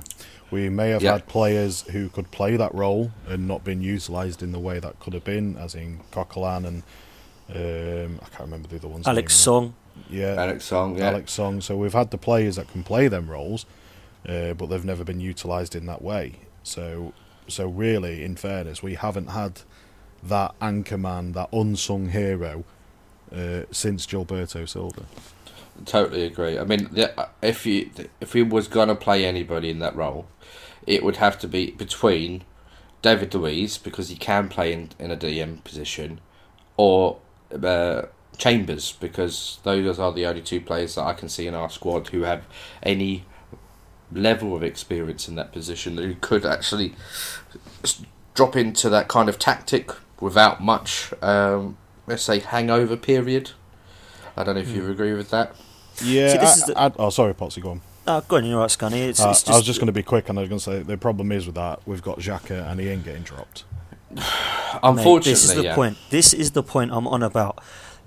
We 0.50 0.68
may 0.70 0.90
have 0.90 1.02
Yeah. 1.02 1.12
had 1.12 1.26
players 1.26 1.82
who 1.90 2.08
could 2.08 2.30
play 2.30 2.56
that 2.56 2.72
role 2.72 3.10
and 3.26 3.48
not 3.48 3.64
been 3.64 3.82
utilised 3.82 4.40
in 4.42 4.52
the 4.52 4.60
way 4.60 4.78
that 4.78 5.00
could 5.00 5.12
have 5.12 5.24
been, 5.24 5.56
as 5.56 5.74
in 5.74 6.00
Coquelin 6.12 6.64
and 6.64 6.82
um, 7.54 8.20
I 8.22 8.28
can't 8.28 8.40
remember 8.40 8.68
the 8.68 8.76
other 8.76 8.88
ones. 8.88 9.06
Alex 9.06 9.34
Song. 9.34 9.74
yeah, 10.10 10.34
Alex 10.34 10.64
Song, 10.64 10.98
yeah. 10.98 11.08
Alex 11.08 11.32
Song. 11.32 11.60
So 11.60 11.76
we've 11.76 11.92
had 11.92 12.10
the 12.10 12.18
players 12.18 12.56
that 12.56 12.68
can 12.68 12.82
play 12.84 13.08
them 13.08 13.30
roles, 13.30 13.64
uh, 14.28 14.54
but 14.54 14.66
they've 14.66 14.84
never 14.84 15.04
been 15.04 15.20
utilised 15.20 15.74
in 15.74 15.86
that 15.86 16.02
way. 16.02 16.40
So, 16.62 17.14
so 17.46 17.68
really, 17.68 18.22
in 18.24 18.36
fairness, 18.36 18.82
we 18.82 18.94
haven't 18.94 19.28
had 19.28 19.62
that 20.22 20.54
anchor 20.60 20.98
man, 20.98 21.32
that 21.32 21.48
unsung 21.52 22.10
hero, 22.10 22.64
uh, 23.34 23.62
since 23.70 24.06
Gilberto 24.06 24.68
Silva. 24.68 25.04
Totally 25.84 26.24
agree. 26.24 26.58
I 26.58 26.64
mean, 26.64 26.90
if 27.40 27.64
you 27.64 27.90
if 28.20 28.32
he 28.32 28.42
was 28.42 28.66
gonna 28.68 28.96
play 28.96 29.24
anybody 29.24 29.70
in 29.70 29.78
that 29.78 29.94
role, 29.94 30.26
it 30.86 31.04
would 31.04 31.16
have 31.16 31.38
to 31.38 31.48
be 31.48 31.70
between 31.70 32.42
David 33.00 33.32
Luiz 33.32 33.78
because 33.78 34.08
he 34.08 34.16
can 34.16 34.48
play 34.48 34.72
in, 34.72 34.90
in 34.98 35.10
a 35.12 35.16
DM 35.16 35.62
position, 35.62 36.20
or 36.76 37.18
uh, 37.52 38.02
Chambers 38.36 38.92
because 38.92 39.58
those 39.64 39.98
are 39.98 40.12
the 40.12 40.24
only 40.26 40.42
two 40.42 40.60
players 40.60 40.94
that 40.94 41.02
I 41.02 41.12
can 41.12 41.28
see 41.28 41.46
in 41.46 41.54
our 41.54 41.68
squad 41.70 42.08
who 42.08 42.22
have 42.22 42.44
any 42.82 43.24
level 44.12 44.54
of 44.54 44.62
experience 44.62 45.28
in 45.28 45.34
that 45.34 45.52
position 45.52 45.96
who 45.98 46.14
could 46.14 46.46
actually 46.46 46.94
drop 48.34 48.56
into 48.56 48.88
that 48.88 49.08
kind 49.08 49.28
of 49.28 49.38
tactic 49.38 49.90
without 50.20 50.62
much, 50.62 51.12
um, 51.22 51.76
let's 52.06 52.22
say, 52.22 52.38
hangover 52.38 52.96
period. 52.96 53.50
I 54.36 54.44
don't 54.44 54.54
know 54.54 54.60
if 54.60 54.68
you 54.70 54.88
agree 54.88 55.14
with 55.14 55.30
that. 55.30 55.54
Yeah. 56.02 56.32
See, 56.32 56.38
this 56.38 56.50
I- 56.50 56.54
is 56.54 56.64
the- 56.66 56.78
I- 56.80 56.92
oh, 56.98 57.10
sorry, 57.10 57.34
Potsy, 57.34 57.60
go 57.60 57.72
on. 57.72 57.80
Oh, 58.06 58.20
go 58.26 58.36
on, 58.36 58.44
you're 58.46 58.58
right, 58.58 58.70
Scunny. 58.70 59.08
It's, 59.08 59.20
Uh, 59.20 59.30
it's 59.30 59.40
just, 59.42 59.50
I 59.50 59.56
was 59.56 59.66
just 59.66 59.80
going 59.80 59.88
to 59.88 59.92
be 59.92 60.02
quick, 60.02 60.28
and 60.28 60.38
I 60.38 60.42
was 60.42 60.48
going 60.48 60.60
to 60.60 60.64
say 60.64 60.82
the 60.82 60.96
problem 60.96 61.30
is 61.32 61.44
with 61.46 61.56
that 61.56 61.80
we've 61.86 62.02
got 62.02 62.18
Xhaka 62.20 62.70
and 62.70 62.80
he 62.80 62.88
ain't 62.88 63.04
getting 63.04 63.22
dropped. 63.22 63.64
Unfortunately, 64.82 65.04
Mate, 65.04 65.24
this 65.24 65.44
is 65.44 65.54
the 65.54 65.64
yeah. 65.64 65.74
point. 65.74 65.98
This 66.10 66.32
is 66.32 66.52
the 66.52 66.62
point 66.62 66.90
I'm 66.92 67.06
on 67.08 67.22
about. 67.22 67.62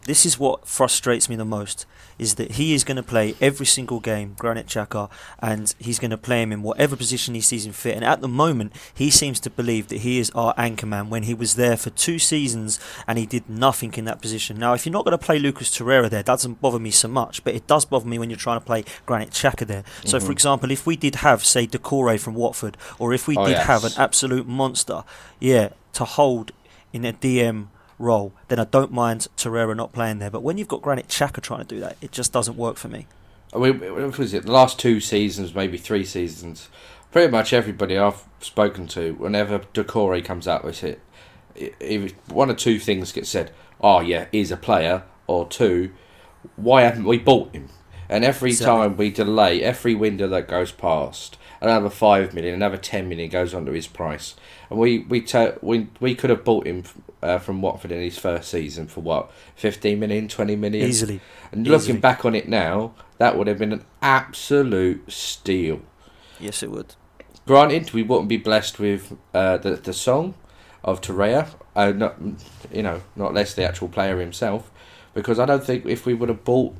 this 0.05 0.25
is 0.25 0.39
what 0.39 0.67
frustrates 0.67 1.29
me 1.29 1.35
the 1.35 1.45
most 1.45 1.85
is 2.17 2.35
that 2.35 2.51
he 2.53 2.73
is 2.73 2.83
going 2.83 2.97
to 2.97 3.03
play 3.03 3.33
every 3.41 3.65
single 3.65 3.99
game, 3.99 4.35
Granit 4.37 4.67
Xhaka, 4.67 5.09
and 5.39 5.73
he's 5.79 5.97
going 5.97 6.11
to 6.11 6.17
play 6.17 6.41
him 6.43 6.51
in 6.51 6.61
whatever 6.61 6.95
position 6.95 7.33
he 7.33 7.41
sees 7.41 7.65
him 7.65 7.71
fit. 7.71 7.95
And 7.95 8.05
at 8.05 8.21
the 8.21 8.27
moment, 8.27 8.73
he 8.93 9.09
seems 9.09 9.39
to 9.39 9.49
believe 9.49 9.87
that 9.87 9.99
he 10.01 10.19
is 10.19 10.29
our 10.31 10.53
anchor 10.57 10.85
man 10.85 11.09
when 11.09 11.23
he 11.23 11.33
was 11.33 11.55
there 11.55 11.77
for 11.77 11.89
two 11.91 12.19
seasons 12.19 12.79
and 13.07 13.17
he 13.17 13.25
did 13.25 13.49
nothing 13.49 13.93
in 13.95 14.05
that 14.05 14.21
position. 14.21 14.57
Now, 14.59 14.73
if 14.73 14.85
you're 14.85 14.93
not 14.93 15.03
going 15.05 15.17
to 15.17 15.23
play 15.25 15.39
Lucas 15.39 15.69
Torreira 15.71 16.09
there, 16.11 16.21
that 16.21 16.25
doesn't 16.25 16.61
bother 16.61 16.79
me 16.79 16.91
so 16.91 17.07
much, 17.07 17.43
but 17.43 17.55
it 17.55 17.65
does 17.65 17.85
bother 17.85 18.07
me 18.07 18.19
when 18.19 18.29
you're 18.29 18.37
trying 18.37 18.59
to 18.59 18.65
play 18.65 18.83
Granit 19.07 19.31
Xhaka 19.31 19.65
there. 19.65 19.83
So, 20.05 20.17
Mm-hmm. 20.17 20.25
for 20.27 20.31
example, 20.31 20.69
if 20.71 20.85
we 20.85 20.95
did 20.95 21.15
have, 21.15 21.43
say, 21.43 21.65
Doucouré 21.65 22.19
from 22.19 22.35
Watford, 22.35 22.77
or 22.99 23.13
if 23.13 23.27
we 23.27 23.35
Oh, 23.37 23.45
did 23.47 23.57
have 23.57 23.83
an 23.83 23.93
absolute 23.97 24.47
monster, 24.47 25.03
yeah, 25.39 25.69
to 25.93 26.05
hold 26.05 26.51
in 26.93 27.05
a 27.05 27.13
DM 27.13 27.67
role, 27.99 28.33
then 28.47 28.59
I 28.59 28.65
don't 28.65 28.91
mind 28.91 29.27
Torreira 29.37 29.75
not 29.75 29.93
playing 29.93 30.19
there. 30.19 30.31
But 30.31 30.43
when 30.43 30.57
you've 30.57 30.67
got 30.67 30.81
Granit 30.81 31.07
Xhaka 31.07 31.41
trying 31.41 31.59
to 31.59 31.65
do 31.65 31.79
that, 31.79 31.97
it 32.01 32.11
just 32.11 32.33
doesn't 32.33 32.57
work 32.57 32.77
for 32.77 32.87
me. 32.87 33.07
I 33.53 33.57
mean, 33.57 33.79
what 33.79 34.17
was 34.17 34.33
it? 34.33 34.45
The 34.45 34.51
last 34.51 34.79
two 34.79 34.99
seasons, 34.99 35.53
maybe 35.53 35.77
three 35.77 36.05
seasons, 36.05 36.69
pretty 37.11 37.29
much 37.31 37.53
everybody 37.53 37.97
I've 37.97 38.23
spoken 38.39 38.87
to, 38.87 39.13
whenever 39.13 39.59
Doucouré 39.59 40.23
comes 40.23 40.47
out 40.47 40.63
with 40.63 40.83
it, 40.83 41.01
if 41.55 42.13
one 42.29 42.49
or 42.49 42.55
two 42.55 42.79
things 42.79 43.11
get 43.11 43.27
said. 43.27 43.51
Oh 43.81 43.99
yeah, 43.99 44.27
he's 44.31 44.51
a 44.51 44.57
player, 44.57 45.03
or 45.27 45.47
two, 45.47 45.91
why 46.55 46.81
haven't 46.83 47.05
we 47.05 47.17
bought 47.17 47.53
him? 47.53 47.69
And 48.07 48.23
every 48.23 48.51
Exactly. 48.51 48.73
time 48.87 48.97
we 48.97 49.09
delay, 49.09 49.63
every 49.63 49.95
window 49.95 50.27
that 50.27 50.47
goes 50.47 50.71
past, 50.71 51.37
another 51.61 51.89
five 51.89 52.33
million, 52.33 52.55
another 52.55 52.77
ten 52.77 53.07
million 53.07 53.29
goes 53.29 53.53
onto 53.53 53.71
his 53.71 53.87
price. 53.87 54.35
And 54.69 54.79
we 54.79 54.99
we 54.99 55.25
we 55.61 55.87
we 55.99 56.15
could 56.15 56.29
have 56.29 56.43
bought 56.43 56.65
him 56.67 56.83
uh, 57.21 57.37
from 57.37 57.61
Watford 57.61 57.91
in 57.91 58.01
his 58.01 58.17
first 58.17 58.49
season 58.49 58.87
for 58.87 59.01
what, 59.01 59.31
fifteen 59.55 59.99
million, 59.99 60.27
twenty 60.27 60.55
million, 60.55 60.87
Easily. 60.89 61.21
and 61.51 61.65
Easily. 61.65 61.77
looking 61.77 62.01
back 62.01 62.25
on 62.25 62.35
it 62.35 62.49
now, 62.49 62.93
that 63.17 63.37
would 63.37 63.47
have 63.47 63.59
been 63.59 63.73
an 63.73 63.85
absolute 64.01 65.11
steal. 65.11 65.81
Yes, 66.39 66.63
it 66.63 66.71
would. 66.71 66.95
Granted, 67.45 67.91
we 67.93 68.03
wouldn't 68.03 68.29
be 68.29 68.37
blessed 68.37 68.79
with 68.79 69.15
uh, 69.33 69.57
the 69.57 69.75
the 69.75 69.93
song 69.93 70.33
of 70.83 71.01
Torreira, 71.01 71.47
uh, 71.75 71.91
not 71.91 72.15
you 72.73 72.81
know, 72.81 73.01
not 73.15 73.33
less 73.33 73.53
the 73.53 73.63
actual 73.63 73.87
player 73.87 74.19
himself, 74.19 74.71
because 75.13 75.39
I 75.39 75.45
don't 75.45 75.63
think 75.63 75.85
if 75.85 76.05
we 76.05 76.13
would 76.13 76.29
have 76.29 76.43
bought 76.43 76.75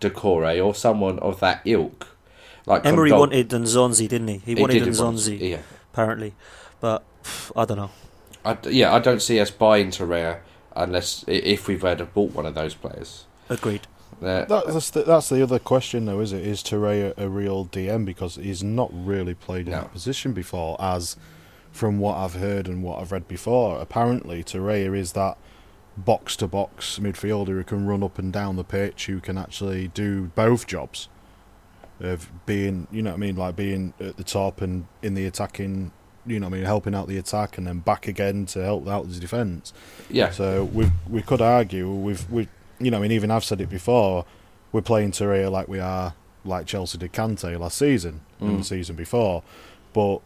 Doucouré 0.00 0.64
or 0.64 0.74
someone 0.74 1.18
of 1.20 1.40
that 1.40 1.62
ilk, 1.64 2.11
like 2.66 2.84
Emery 2.86 3.10
Condog- 3.10 3.18
wanted 3.18 3.48
Nzonzi, 3.50 4.08
didn't 4.08 4.28
he? 4.28 4.38
He, 4.38 4.54
he 4.54 4.60
wanted 4.60 4.84
did 4.84 4.98
want- 4.98 5.16
Nzonzi, 5.16 5.40
Yeah, 5.50 5.58
apparently. 5.92 6.34
But 6.80 7.02
pff, 7.22 7.52
I 7.56 7.64
don't 7.64 7.76
know. 7.78 7.90
I, 8.44 8.56
yeah, 8.68 8.92
I 8.92 8.98
don't 8.98 9.22
see 9.22 9.38
us 9.40 9.50
buying 9.50 9.88
Torreira 9.90 10.40
unless 10.74 11.24
if 11.28 11.68
we've 11.68 11.82
had 11.82 12.00
have 12.00 12.12
bought 12.14 12.32
one 12.32 12.46
of 12.46 12.54
those 12.54 12.74
players. 12.74 13.26
Agreed. 13.48 13.82
Uh, 14.20 14.44
That, 14.44 14.66
that's, 14.66 14.90
the, 14.90 15.02
that's 15.02 15.28
the 15.28 15.42
other 15.42 15.58
question, 15.58 16.04
though, 16.06 16.20
is 16.20 16.32
it? 16.32 16.46
Is 16.46 16.62
Torreira 16.62 17.12
a 17.16 17.28
real 17.28 17.66
DM? 17.66 18.04
Because 18.04 18.36
he's 18.36 18.62
not 18.62 18.90
really 18.92 19.34
played 19.34 19.66
in 19.66 19.72
No. 19.72 19.80
that 19.82 19.92
position 19.92 20.32
before, 20.32 20.76
as 20.80 21.16
from 21.72 21.98
what 21.98 22.16
I've 22.16 22.34
heard 22.34 22.68
and 22.68 22.82
what 22.82 23.00
I've 23.00 23.12
read 23.12 23.26
before. 23.28 23.80
Apparently, 23.80 24.42
Torreira 24.44 24.96
is 24.96 25.12
that 25.12 25.38
box 25.96 26.36
to 26.36 26.46
box 26.48 26.98
midfielder 27.00 27.48
who 27.48 27.64
can 27.64 27.86
run 27.86 28.02
up 28.02 28.18
and 28.18 28.32
down 28.32 28.56
the 28.56 28.64
pitch, 28.64 29.06
who 29.06 29.20
can 29.20 29.36
actually 29.38 29.88
do 29.88 30.30
both 30.34 30.66
jobs 30.66 31.08
of 32.00 32.30
being, 32.46 32.86
you 32.90 33.02
know 33.02 33.10
what 33.10 33.16
I 33.16 33.20
mean, 33.20 33.36
like 33.36 33.56
being 33.56 33.94
at 34.00 34.16
the 34.16 34.24
top 34.24 34.60
and 34.60 34.86
in 35.02 35.14
the 35.14 35.26
attacking, 35.26 35.92
you 36.26 36.38
know 36.40 36.46
what 36.48 36.54
I 36.54 36.58
mean, 36.58 36.66
helping 36.66 36.94
out 36.94 37.08
the 37.08 37.18
attack 37.18 37.58
and 37.58 37.66
then 37.66 37.78
back 37.80 38.06
again 38.08 38.46
to 38.46 38.62
help 38.62 38.86
out 38.88 39.08
the 39.08 39.18
defence. 39.20 39.72
yeah, 40.10 40.30
So 40.30 40.64
we 40.64 40.90
we 41.08 41.22
could 41.22 41.40
argue 41.40 41.90
we've 41.90 42.28
we 42.30 42.48
you 42.80 42.90
know 42.90 42.98
I 42.98 43.00
mean 43.00 43.12
even 43.12 43.30
I've 43.30 43.44
said 43.44 43.60
it 43.60 43.68
before 43.70 44.24
we're 44.72 44.82
playing 44.82 45.12
Torreira 45.12 45.50
like 45.50 45.68
we 45.68 45.78
are 45.80 46.14
like 46.44 46.66
Chelsea 46.66 46.98
did 46.98 47.12
Kante 47.12 47.58
last 47.58 47.78
season 47.78 48.20
and 48.40 48.50
Mm. 48.50 48.58
the 48.58 48.64
season 48.64 48.96
before, 48.96 49.44
but 49.92 50.18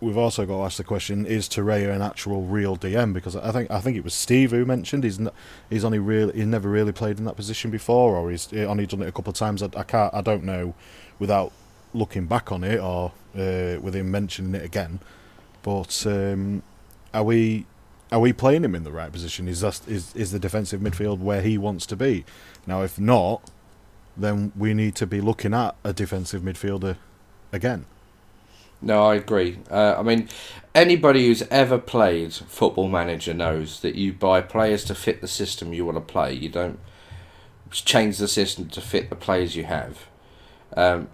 we've 0.00 0.16
also 0.16 0.46
got 0.46 0.56
to 0.58 0.62
ask 0.62 0.76
the 0.76 0.84
question: 0.84 1.26
Is 1.26 1.48
Torreira 1.48 1.94
an 1.94 2.02
actual 2.02 2.42
real 2.42 2.76
DM? 2.76 3.12
Because 3.12 3.36
I 3.36 3.50
think 3.52 3.70
I 3.70 3.80
think 3.80 3.96
it 3.96 4.04
was 4.04 4.14
Steve 4.14 4.50
who 4.50 4.64
mentioned 4.64 5.04
he's 5.04 5.20
he's 5.70 5.84
only 5.84 5.98
really 5.98 6.34
he's 6.34 6.46
never 6.46 6.68
really 6.68 6.92
played 6.92 7.18
in 7.18 7.24
that 7.24 7.36
position 7.36 7.70
before, 7.70 8.16
or 8.16 8.30
he's 8.30 8.52
only 8.52 8.86
done 8.86 9.02
it 9.02 9.08
a 9.08 9.12
couple 9.12 9.30
of 9.30 9.36
times. 9.36 9.62
I, 9.62 9.68
I 9.76 9.82
can't 9.82 10.12
I 10.14 10.20
don't 10.20 10.44
know 10.44 10.74
without 11.18 11.52
looking 11.94 12.26
back 12.26 12.52
on 12.52 12.62
it 12.62 12.78
or 12.78 13.12
uh, 13.34 13.80
with 13.80 13.94
him 13.94 14.10
mentioning 14.10 14.54
it 14.54 14.64
again. 14.64 15.00
But 15.62 16.06
um, 16.06 16.62
are 17.12 17.24
we 17.24 17.66
are 18.12 18.20
we 18.20 18.32
playing 18.32 18.64
him 18.64 18.74
in 18.74 18.84
the 18.84 18.92
right 18.92 19.10
position? 19.10 19.48
Is 19.48 19.60
that 19.60 19.80
is 19.88 20.14
is 20.14 20.32
the 20.32 20.38
defensive 20.38 20.80
midfield 20.80 21.18
where 21.18 21.42
he 21.42 21.58
wants 21.58 21.86
to 21.86 21.96
be? 21.96 22.24
Now, 22.66 22.82
if 22.82 22.98
not, 22.98 23.50
then 24.16 24.52
we 24.56 24.74
need 24.74 24.94
to 24.96 25.06
be 25.06 25.20
looking 25.20 25.54
at 25.54 25.74
a 25.84 25.92
defensive 25.92 26.42
midfielder 26.42 26.96
again. 27.52 27.86
No, 28.80 29.06
I 29.06 29.14
agree. 29.16 29.58
Uh, 29.70 29.96
I 29.98 30.02
mean, 30.02 30.28
anybody 30.74 31.26
who's 31.26 31.42
ever 31.50 31.78
played 31.78 32.32
Football 32.34 32.88
Manager 32.88 33.34
knows 33.34 33.80
that 33.80 33.94
you 33.94 34.12
buy 34.12 34.40
players 34.40 34.84
to 34.84 34.94
fit 34.94 35.20
the 35.20 35.28
system 35.28 35.72
you 35.72 35.84
want 35.84 35.96
to 35.96 36.12
play. 36.12 36.32
You 36.34 36.48
don't 36.48 36.78
change 37.70 38.18
the 38.18 38.28
system 38.28 38.68
to 38.68 38.80
fit 38.80 39.10
the 39.10 39.16
players 39.16 39.56
you 39.56 39.64
have. 39.64 40.06
Um, 40.76 41.08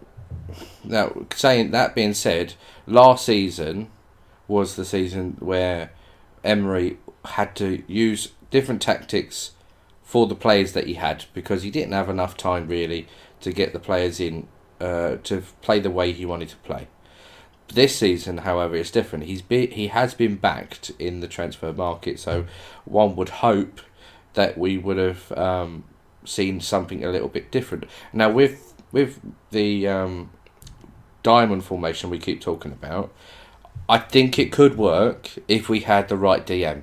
now, 0.84 1.26
saying 1.34 1.70
that 1.70 1.94
being 1.94 2.14
said, 2.14 2.54
last 2.86 3.24
season 3.24 3.90
was 4.48 4.76
the 4.76 4.84
season 4.84 5.36
where 5.38 5.92
Emery 6.44 6.98
had 7.24 7.54
to 7.56 7.82
use 7.86 8.32
different 8.50 8.82
tactics 8.82 9.52
for 10.02 10.26
the 10.26 10.34
players 10.34 10.72
that 10.72 10.86
he 10.86 10.94
had 10.94 11.24
because 11.32 11.62
he 11.62 11.70
didn't 11.70 11.92
have 11.92 12.08
enough 12.08 12.36
time 12.36 12.68
really 12.68 13.06
to 13.40 13.52
get 13.52 13.72
the 13.72 13.78
players 13.78 14.20
in 14.20 14.46
uh, 14.80 15.16
to 15.22 15.42
play 15.62 15.78
the 15.78 15.90
way 15.90 16.12
he 16.12 16.26
wanted 16.26 16.48
to 16.48 16.56
play. 16.56 16.88
This 17.72 17.96
season, 17.96 18.38
however, 18.38 18.76
it's 18.76 18.90
different. 18.90 19.24
He's 19.24 19.40
be, 19.40 19.66
he 19.66 19.86
has 19.88 20.12
been 20.12 20.36
backed 20.36 20.90
in 20.98 21.20
the 21.20 21.28
transfer 21.28 21.72
market, 21.72 22.20
so 22.20 22.44
one 22.84 23.16
would 23.16 23.30
hope 23.30 23.80
that 24.34 24.58
we 24.58 24.76
would 24.76 24.98
have 24.98 25.32
um, 25.32 25.84
seen 26.24 26.60
something 26.60 27.02
a 27.02 27.10
little 27.10 27.28
bit 27.28 27.50
different. 27.50 27.84
Now, 28.12 28.30
with 28.30 28.74
with 28.92 29.20
the 29.52 29.88
um, 29.88 30.30
diamond 31.22 31.64
formation 31.64 32.10
we 32.10 32.18
keep 32.18 32.42
talking 32.42 32.72
about, 32.72 33.10
I 33.88 33.98
think 33.98 34.38
it 34.38 34.52
could 34.52 34.76
work 34.76 35.30
if 35.48 35.70
we 35.70 35.80
had 35.80 36.08
the 36.08 36.16
right 36.16 36.46
DM. 36.46 36.82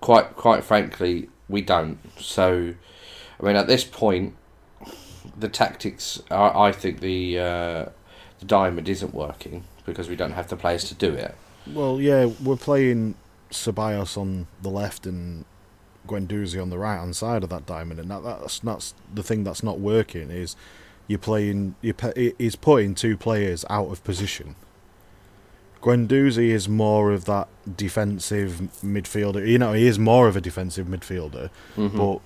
Quite 0.00 0.34
quite 0.34 0.64
frankly, 0.64 1.28
we 1.46 1.60
don't. 1.60 1.98
So, 2.18 2.74
I 3.38 3.42
mean, 3.42 3.56
at 3.56 3.66
this 3.66 3.84
point, 3.84 4.34
the 5.36 5.48
tactics. 5.48 6.22
Are, 6.30 6.56
I 6.56 6.72
think 6.72 7.00
the 7.00 7.38
uh, 7.38 7.86
the 8.42 8.46
diamond 8.48 8.88
isn't 8.88 9.14
working 9.14 9.62
because 9.86 10.08
we 10.08 10.16
don't 10.16 10.32
have 10.32 10.48
the 10.48 10.56
players 10.56 10.82
to 10.88 10.94
do 10.94 11.12
it. 11.14 11.34
Well, 11.66 12.00
yeah, 12.00 12.26
we're 12.42 12.56
playing 12.56 13.14
Ceballos 13.52 14.16
on 14.18 14.48
the 14.60 14.68
left 14.68 15.06
and 15.06 15.44
Guendouzi 16.08 16.60
on 16.60 16.68
the 16.70 16.78
right 16.78 16.96
hand 16.98 17.14
side 17.14 17.44
of 17.44 17.50
that 17.50 17.66
diamond, 17.66 18.00
and 18.00 18.10
that, 18.10 18.24
that's 18.24 18.58
that's 18.58 18.94
the 19.14 19.22
thing 19.22 19.44
that's 19.44 19.62
not 19.62 19.78
working. 19.78 20.30
Is 20.30 20.56
you're 21.06 21.20
playing 21.20 21.76
you 21.82 21.94
he's 22.36 22.56
putting 22.56 22.96
two 22.96 23.16
players 23.16 23.64
out 23.70 23.86
of 23.92 24.02
position. 24.02 24.56
Guendouzi 25.80 26.48
is 26.50 26.68
more 26.68 27.12
of 27.12 27.24
that 27.26 27.46
defensive 27.76 28.60
midfielder. 28.84 29.46
You 29.46 29.58
know, 29.58 29.72
he 29.72 29.86
is 29.86 29.98
more 30.00 30.26
of 30.26 30.36
a 30.36 30.40
defensive 30.40 30.86
midfielder, 30.88 31.50
Mhm. 31.76 31.96
but 31.96 32.20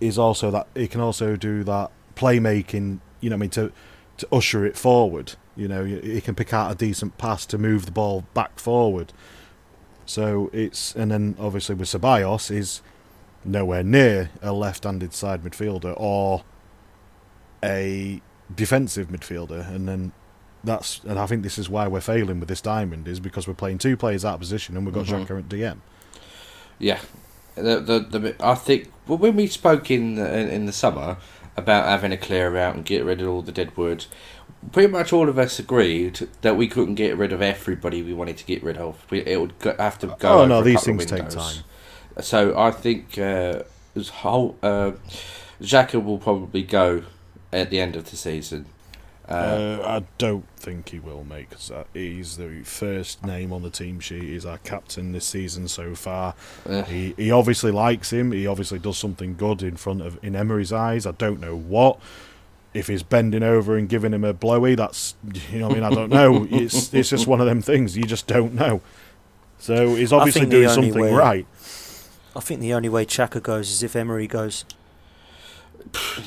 he's 0.00 0.16
also 0.18 0.50
that 0.50 0.66
he 0.74 0.86
can 0.88 1.02
also 1.02 1.36
do 1.36 1.62
that 1.64 1.90
playmaking. 2.16 3.00
You 3.20 3.28
know, 3.30 3.36
what 3.36 3.40
I 3.40 3.40
mean 3.40 3.50
to 3.50 3.72
to 4.18 4.28
usher 4.32 4.64
it 4.64 4.76
forward. 4.76 5.34
You 5.56 5.68
know, 5.68 5.84
he 5.84 6.20
can 6.20 6.34
pick 6.34 6.52
out 6.52 6.70
a 6.70 6.74
decent 6.74 7.16
pass 7.18 7.46
to 7.46 7.58
move 7.58 7.86
the 7.86 7.92
ball 7.92 8.24
back 8.34 8.58
forward. 8.58 9.12
So 10.04 10.50
it's 10.52 10.94
and 10.94 11.10
then 11.10 11.36
obviously 11.38 11.74
with 11.74 11.88
Ceballos 11.88 12.50
is 12.50 12.80
nowhere 13.44 13.82
near 13.82 14.30
a 14.42 14.52
left-handed 14.52 15.12
side 15.14 15.42
midfielder 15.42 15.94
or 15.96 16.44
a 17.64 18.20
defensive 18.54 19.08
midfielder, 19.08 19.68
and 19.74 19.88
then 19.88 20.12
that's 20.62 21.00
and 21.04 21.18
I 21.18 21.26
think 21.26 21.42
this 21.42 21.58
is 21.58 21.68
why 21.68 21.86
we're 21.88 22.00
failing 22.00 22.38
with 22.40 22.48
this 22.48 22.60
diamond 22.60 23.08
is 23.08 23.20
because 23.20 23.46
we're 23.48 23.54
playing 23.54 23.78
two 23.78 23.96
players 23.96 24.24
out 24.24 24.34
of 24.34 24.40
position 24.40 24.76
and 24.76 24.84
we've 24.86 24.94
got 24.94 25.06
Mhm. 25.06 25.26
Xhaka 25.26 25.38
at 25.38 25.48
DM. 25.48 25.78
Yeah, 26.78 26.98
the, 27.54 27.80
the 27.80 28.18
the 28.18 28.36
I 28.40 28.54
think 28.54 28.92
well, 29.06 29.18
when 29.18 29.36
we 29.36 29.46
spoke 29.46 29.90
in 29.90 30.16
the, 30.16 30.52
in 30.52 30.66
the 30.66 30.72
summer 30.72 31.16
about 31.56 31.86
having 31.86 32.12
a 32.12 32.16
clear 32.16 32.56
out 32.56 32.74
and 32.74 32.84
get 32.84 33.04
rid 33.04 33.20
of 33.20 33.28
all 33.28 33.42
the 33.42 33.52
dead 33.52 33.76
wood, 33.76 34.06
pretty 34.72 34.92
much 34.92 35.12
all 35.12 35.28
of 35.28 35.38
us 35.38 35.58
agreed 35.58 36.28
that 36.42 36.56
we 36.56 36.68
couldn't 36.68 36.96
get 36.96 37.16
rid 37.16 37.32
of 37.32 37.42
everybody 37.42 38.02
we 38.02 38.12
wanted 38.12 38.36
to 38.36 38.44
get 38.44 38.62
rid 38.62 38.76
of. 38.76 39.04
We, 39.10 39.20
it 39.20 39.40
would 39.40 39.58
go, 39.58 39.74
have 39.78 39.98
to 40.00 40.08
go. 40.18 40.42
Oh, 40.42 40.46
no, 40.46 40.62
these 40.62 40.82
things 40.82 41.06
take 41.06 41.28
time. 41.28 41.64
So 42.20 42.58
I 42.58 42.70
think 42.70 43.18
uh, 43.18 43.62
whole 44.12 44.56
uh, 44.62 44.92
Xhaka 45.60 46.02
will 46.02 46.18
probably 46.18 46.62
go 46.62 47.02
at 47.52 47.70
the 47.70 47.80
end 47.80 47.96
of 47.96 48.10
the 48.10 48.16
season, 48.16 48.66
Uh, 49.28 49.78
I 49.84 50.04
don't 50.18 50.46
think 50.56 50.90
he 50.90 50.98
will 51.00 51.24
make. 51.24 51.50
Cause 51.50 51.72
he's 51.92 52.36
the 52.36 52.62
first 52.64 53.24
name 53.24 53.52
on 53.52 53.62
the 53.62 53.70
team 53.70 53.98
sheet. 53.98 54.22
He's 54.22 54.46
our 54.46 54.58
captain 54.58 55.12
this 55.12 55.24
season 55.26 55.66
so 55.68 55.94
far. 55.96 56.34
Uh, 56.68 56.82
He, 56.84 57.12
he 57.16 57.30
obviously 57.32 57.72
likes 57.72 58.12
him. 58.12 58.30
He 58.32 58.46
obviously 58.46 58.78
does 58.78 58.98
something 58.98 59.34
good 59.36 59.62
in 59.62 59.76
front 59.76 60.02
of 60.02 60.18
in 60.22 60.36
Emery's 60.36 60.72
eyes. 60.72 61.06
I 61.06 61.10
don't 61.12 61.40
know 61.40 61.56
what. 61.56 61.98
If 62.74 62.88
he's 62.88 63.02
bending 63.02 63.42
over 63.42 63.76
and 63.76 63.88
giving 63.88 64.12
him 64.12 64.22
a 64.22 64.34
blowy, 64.34 64.74
that's 64.74 65.14
you 65.50 65.58
know. 65.60 65.68
what 65.68 65.76
I 65.78 65.80
mean, 65.80 65.92
I 65.92 65.94
don't 65.94 66.10
know. 66.10 66.46
It's 66.50 66.92
it's 66.94 67.08
just 67.10 67.26
one 67.26 67.40
of 67.40 67.46
them 67.46 67.62
things. 67.62 67.96
You 67.96 68.04
just 68.04 68.26
don't 68.26 68.52
know. 68.54 68.80
So 69.58 69.94
he's 69.94 70.12
obviously 70.12 70.46
doing 70.46 70.68
something 70.68 70.92
way- 71.02 71.12
right. 71.12 71.46
I 72.36 72.40
think 72.40 72.60
the 72.60 72.74
only 72.74 72.90
way 72.90 73.06
Xhaka 73.06 73.42
goes 73.42 73.70
is 73.70 73.82
if 73.82 73.96
Emery 73.96 74.26
goes. 74.26 74.66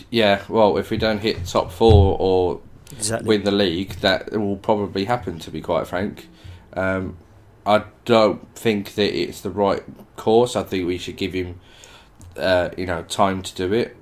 yeah, 0.10 0.42
well, 0.50 0.78
if 0.78 0.90
we 0.90 0.98
don't 0.98 1.20
hit 1.20 1.46
top 1.46 1.72
four 1.72 2.18
or 2.20 2.60
Exactly. 2.92 3.28
win 3.28 3.44
the 3.44 3.52
league, 3.52 3.92
that 4.02 4.32
will 4.32 4.58
probably 4.58 5.06
happen. 5.06 5.40
To 5.40 5.52
be 5.52 5.62
quite 5.62 5.88
frank, 5.88 6.28
um, 6.74 7.18
I 7.66 7.84
don't 8.06 8.54
think 8.56 8.96
that 8.96 9.16
it's 9.16 9.42
the 9.42 9.52
right 9.52 9.84
course. 10.16 10.56
I 10.56 10.64
think 10.64 10.88
we 10.88 10.98
should 10.98 11.18
give 11.18 11.34
him, 11.34 11.60
uh, 12.38 12.70
you 12.78 12.86
know, 12.86 13.04
time 13.04 13.42
to 13.44 13.56
do 13.56 13.74
it. 13.74 13.96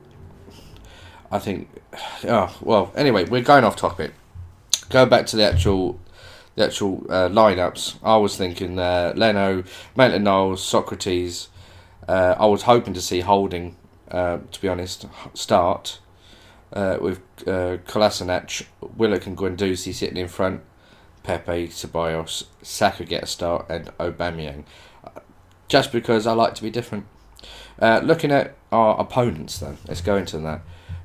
I 1.31 1.39
think. 1.39 1.69
Oh 2.23 2.55
well. 2.61 2.91
Anyway, 2.95 3.25
we're 3.25 3.41
going 3.41 3.63
off 3.63 3.75
topic. 3.75 4.11
Go 4.89 5.05
back 5.05 5.25
to 5.27 5.35
the 5.35 5.43
actual, 5.43 5.99
the 6.55 6.65
actual 6.65 7.05
uh, 7.09 7.27
lineups. 7.29 7.95
I 8.03 8.17
was 8.17 8.37
thinking 8.37 8.79
uh, 8.79 9.13
Leno, 9.15 9.63
Maitland 9.95 10.23
Niles, 10.23 10.61
Sokratis. 10.61 11.47
Uh, 12.07 12.35
I 12.39 12.45
was 12.45 12.63
hoping 12.63 12.93
to 12.93 13.01
see 13.01 13.19
Holding, 13.19 13.75
uh, 14.09 14.39
to 14.51 14.61
be 14.61 14.67
honest, 14.67 15.05
start 15.33 15.99
uh, 16.73 16.97
with 16.99 17.19
uh, 17.47 17.77
Kolasinac, 17.87 18.65
Willock, 18.81 19.25
and 19.25 19.37
Guendouzi 19.37 19.93
sitting 19.93 20.17
in 20.17 20.27
front. 20.27 20.61
Pepe, 21.23 21.67
Ceballos, 21.67 22.45
Saka 22.61 23.03
get 23.03 23.23
a 23.23 23.27
start, 23.27 23.65
and 23.69 23.87
Aubameyang. 23.97 24.63
Just 25.67 25.91
because 25.91 26.25
I 26.25 26.31
like 26.31 26.55
to 26.55 26.63
be 26.63 26.69
different. 26.69 27.05
Uh, 27.79 27.99
looking 28.03 28.31
at 28.31 28.55
our 28.71 28.99
opponents, 28.99 29.59
then 29.59 29.77
let's 29.87 30.01
go 30.01 30.15
into 30.15 30.37
that. 30.39 30.61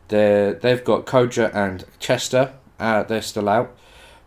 They 0.09 0.57
they've 0.61 0.85
got 0.85 1.07
Kodjia 1.07 1.53
and 1.55 1.85
Chester. 1.99 2.55
Uh, 2.79 3.03
they're 3.03 3.23
still 3.23 3.49
out, 3.49 3.77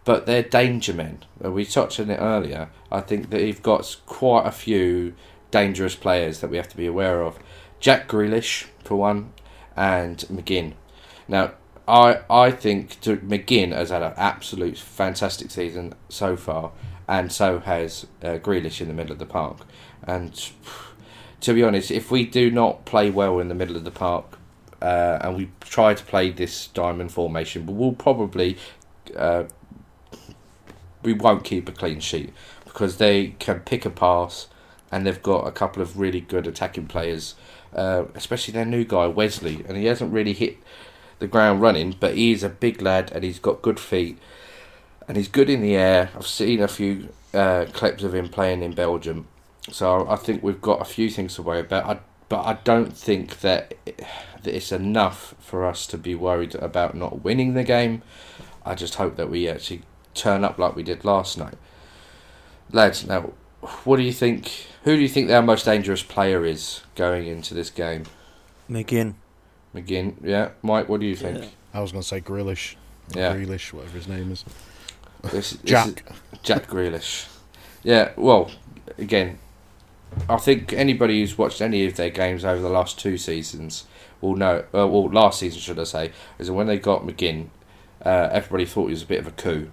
but 0.04 0.26
they're 0.26 0.44
danger 0.44 0.94
men. 0.94 1.20
Uh, 1.44 1.52
We 1.52 1.66
touched 1.66 2.00
on 2.00 2.10
it 2.10 2.18
earlier. 2.18 2.70
I 2.92 3.02
think 3.02 3.30
that 3.30 3.42
you've 3.42 3.64
got 3.64 3.98
quite 4.06 4.46
a 4.46 4.52
few 4.52 5.14
dangerous 5.52 5.96
players 5.96 6.40
that 6.42 6.50
we 6.50 6.58
have 6.58 6.70
to 6.70 6.78
be 6.78 6.86
aware 6.86 7.22
of. 7.22 7.40
Jack 7.80 8.08
Grealish 8.08 8.66
for 8.84 8.96
one, 8.96 9.32
and 9.76 10.18
McGinn. 10.32 10.74
Now, 11.28 11.54
I 11.88 12.22
I 12.30 12.52
think 12.52 13.00
to, 13.02 13.18
McGinn 13.18 13.72
has 13.72 13.90
had 13.90 14.02
an 14.02 14.14
absolute 14.18 14.78
fantastic 14.78 15.52
season 15.52 15.94
so 16.10 16.36
far, 16.36 16.72
and 17.08 17.32
so 17.32 17.60
has 17.60 18.08
uh, 18.24 18.38
Grealish 18.38 18.82
in 18.82 18.88
the 18.88 18.94
middle 18.94 19.12
of 19.12 19.20
the 19.20 19.26
park. 19.26 19.60
And 20.04 20.34
to 21.42 21.54
be 21.54 21.64
honest, 21.64 21.92
if 21.92 22.12
we 22.12 22.26
do 22.26 22.50
not 22.52 22.86
play 22.86 23.10
well 23.10 23.40
in 23.40 23.50
the 23.50 23.56
middle 23.56 23.76
of 23.76 23.84
the 23.84 23.92
park, 23.92 24.38
uh, 24.82 25.20
and 25.22 25.36
we 25.36 25.50
try 25.62 25.94
to 25.94 26.04
play 26.04 26.32
this 26.32 26.68
diamond 26.68 27.12
formation, 27.12 27.66
we'll 27.66 27.94
probably 27.94 28.58
uh, 29.16 29.46
we 31.04 31.14
won't 31.14 31.44
keep 31.44 31.70
a 31.70 31.72
clean 31.72 32.00
sheet 32.00 32.34
because 32.66 32.98
they 32.98 33.28
can 33.40 33.60
pick 33.62 33.86
a 33.86 33.90
pass, 33.90 34.48
and 34.92 35.06
they've 35.06 35.22
got 35.24 35.48
a 35.48 35.52
couple 35.52 35.82
of 35.82 36.00
really 36.00 36.20
good 36.20 36.48
attacking 36.48 36.88
players, 36.88 37.36
uh, 37.74 38.06
especially 38.16 38.54
their 38.54 38.66
new 38.66 38.84
guy 38.84 39.08
Wesley, 39.08 39.64
and 39.68 39.78
he 39.78 39.86
hasn't 39.86 40.12
really 40.12 40.34
hit 40.34 40.58
the 41.20 41.28
ground 41.28 41.62
running, 41.62 41.96
but 42.00 42.16
he 42.16 42.32
is 42.32 42.44
a 42.44 42.50
big 42.50 42.82
lad 42.82 43.12
and 43.14 43.24
he's 43.24 43.40
got 43.40 43.62
good 43.62 43.80
feet 43.80 44.18
and 45.08 45.18
he's 45.18 45.28
good 45.28 45.50
in 45.50 45.62
the 45.62 45.76
air. 45.76 46.10
I've 46.16 46.28
seen 46.28 46.62
a 46.62 46.68
few 46.68 47.10
uh, 47.34 47.66
clips 47.74 48.04
of 48.04 48.14
him 48.14 48.30
playing 48.30 48.64
in 48.64 48.74
Belgium, 48.74 49.28
so 49.72 50.08
I 50.08 50.16
think 50.16 50.44
we've 50.44 50.62
got 50.62 50.82
a 50.82 50.86
few 50.86 51.10
things 51.10 51.36
to 51.36 51.42
worry 51.42 51.62
about. 51.62 51.86
I, 51.86 52.00
but 52.28 52.46
I 52.46 52.54
don't 52.64 52.96
think 52.96 53.42
that, 53.42 53.76
that 53.86 54.56
it's 54.56 54.72
enough 54.72 55.36
for 55.40 55.66
us 55.66 55.86
to 55.88 55.98
be 55.98 56.16
worried 56.16 56.56
about 56.56 56.96
not 56.96 57.24
winning 57.24 57.54
the 57.54 57.64
game. 57.64 58.02
I 58.66 58.74
just 58.74 58.96
hope 58.96 59.16
that 59.18 59.30
we 59.30 59.48
actually 59.48 59.84
turn 60.16 60.44
up 60.44 60.58
like 60.58 60.76
we 60.76 60.84
did 60.84 61.06
last 61.06 61.38
night. 61.38 61.56
Lads, 62.72 63.06
now, 63.06 63.34
what 63.84 63.98
do 63.98 64.04
you 64.04 64.14
think? 64.14 64.66
Who 64.84 64.96
do 64.96 65.02
you 65.02 65.10
think 65.10 65.30
our 65.30 65.42
most 65.42 65.66
dangerous 65.66 66.02
player 66.02 66.46
is 66.46 66.82
going 66.96 67.28
into 67.28 67.54
this 67.54 67.70
game? 67.70 68.04
McGinn. 68.70 69.16
McGinn, 69.76 70.16
yeah. 70.24 70.50
Mike, 70.62 70.88
what 70.90 71.00
do 71.02 71.06
you 71.06 71.16
think? 71.16 71.40
Yeah. 71.40 71.48
I 71.74 71.82
was 71.82 71.92
going 71.92 72.02
to 72.02 72.08
say 72.08 72.22
Grealish. 72.22 72.76
Yeah. 73.14 73.36
Grealish, 73.36 73.74
whatever 73.74 73.98
his 73.98 74.08
name 74.08 74.32
is. 74.32 74.46
This, 75.24 75.52
this 75.52 75.62
Jack. 75.64 75.88
is- 76.34 76.40
Jack 76.44 76.68
Grealish. 76.68 77.28
Yeah, 77.84 78.12
well, 78.16 78.50
again, 78.98 79.38
I 80.30 80.38
think 80.38 80.74
anybody 80.74 81.20
who's 81.20 81.38
watched 81.38 81.62
any 81.62 81.86
of 81.86 81.96
their 81.98 82.10
games 82.10 82.46
over 82.46 82.62
the 82.62 82.70
last 82.70 82.98
two 82.98 83.18
seasons 83.18 83.84
will 84.22 84.36
know. 84.36 84.60
Uh, 84.74 84.88
well, 84.88 85.10
last 85.10 85.40
season, 85.40 85.60
should 85.60 85.80
I 85.80 85.84
say, 85.84 86.12
is 86.40 86.48
that 86.48 86.54
when 86.54 86.68
they 86.68 86.80
got 86.80 87.04
McGinn, 87.06 87.48
uh, 88.04 88.30
everybody 88.32 88.66
thought 88.66 88.86
he 88.88 88.92
was 88.92 89.04
a 89.04 89.08
bit 89.08 89.20
of 89.20 89.28
a 89.28 89.32
coup 89.32 89.70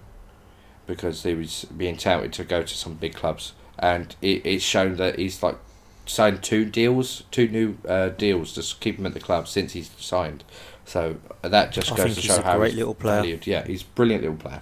because 0.85 1.23
he 1.23 1.33
was 1.33 1.65
being 1.75 1.95
touted 1.97 2.33
to 2.33 2.43
go 2.43 2.61
to 2.61 2.75
some 2.75 2.95
big 2.95 3.13
clubs, 3.15 3.53
and 3.79 4.15
it, 4.21 4.45
it's 4.45 4.63
shown 4.63 4.97
that 4.97 5.17
he's 5.17 5.41
like 5.41 5.57
signed 6.05 6.43
two 6.43 6.65
deals, 6.65 7.23
two 7.31 7.47
new 7.47 7.77
uh, 7.87 8.09
deals 8.09 8.53
to 8.53 8.79
keep 8.79 8.97
him 8.97 9.05
at 9.05 9.13
the 9.13 9.19
club 9.19 9.47
since 9.47 9.73
he's 9.73 9.89
signed. 9.97 10.43
So 10.85 11.17
uh, 11.43 11.49
that 11.49 11.71
just 11.71 11.91
I 11.91 11.95
goes 11.95 12.15
to 12.15 12.21
he's 12.21 12.25
show 12.25 12.39
a 12.39 12.43
how 12.43 12.57
great 12.57 12.71
he's 12.71 12.79
little 12.79 12.93
player. 12.93 13.21
valued. 13.21 13.47
Yeah, 13.47 13.65
he's 13.65 13.83
a 13.83 13.85
brilliant 13.85 14.23
little 14.23 14.37
player. 14.37 14.61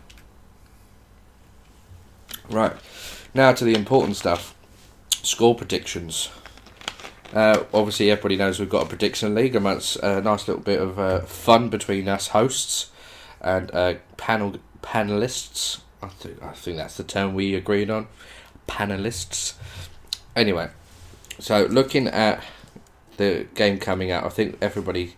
Right, 2.49 2.73
now 3.33 3.53
to 3.53 3.63
the 3.63 3.75
important 3.75 4.17
stuff. 4.17 4.55
Score 5.23 5.53
predictions. 5.55 6.29
Uh, 7.33 7.63
obviously, 7.73 8.11
everybody 8.11 8.35
knows 8.35 8.59
we've 8.59 8.69
got 8.69 8.83
a 8.83 8.89
prediction 8.89 9.33
league, 9.35 9.55
and 9.55 9.65
that's 9.65 9.95
a 9.97 10.19
nice 10.21 10.47
little 10.47 10.63
bit 10.63 10.81
of 10.81 10.99
uh, 10.99 11.21
fun 11.21 11.69
between 11.69 12.07
us 12.07 12.29
hosts 12.29 12.91
and 13.39 13.73
uh, 13.73 13.93
panel 14.17 14.55
panelists. 14.81 15.79
I 16.01 16.07
think 16.07 16.41
I 16.41 16.51
think 16.53 16.77
that's 16.77 16.97
the 16.97 17.03
term 17.03 17.33
we 17.33 17.53
agreed 17.55 17.89
on. 17.89 18.07
Panelists. 18.67 19.53
Anyway, 20.35 20.69
so 21.39 21.65
looking 21.65 22.07
at 22.07 22.43
the 23.17 23.47
game 23.55 23.79
coming 23.79 24.11
out, 24.11 24.25
I 24.25 24.29
think 24.29 24.57
everybody 24.61 25.15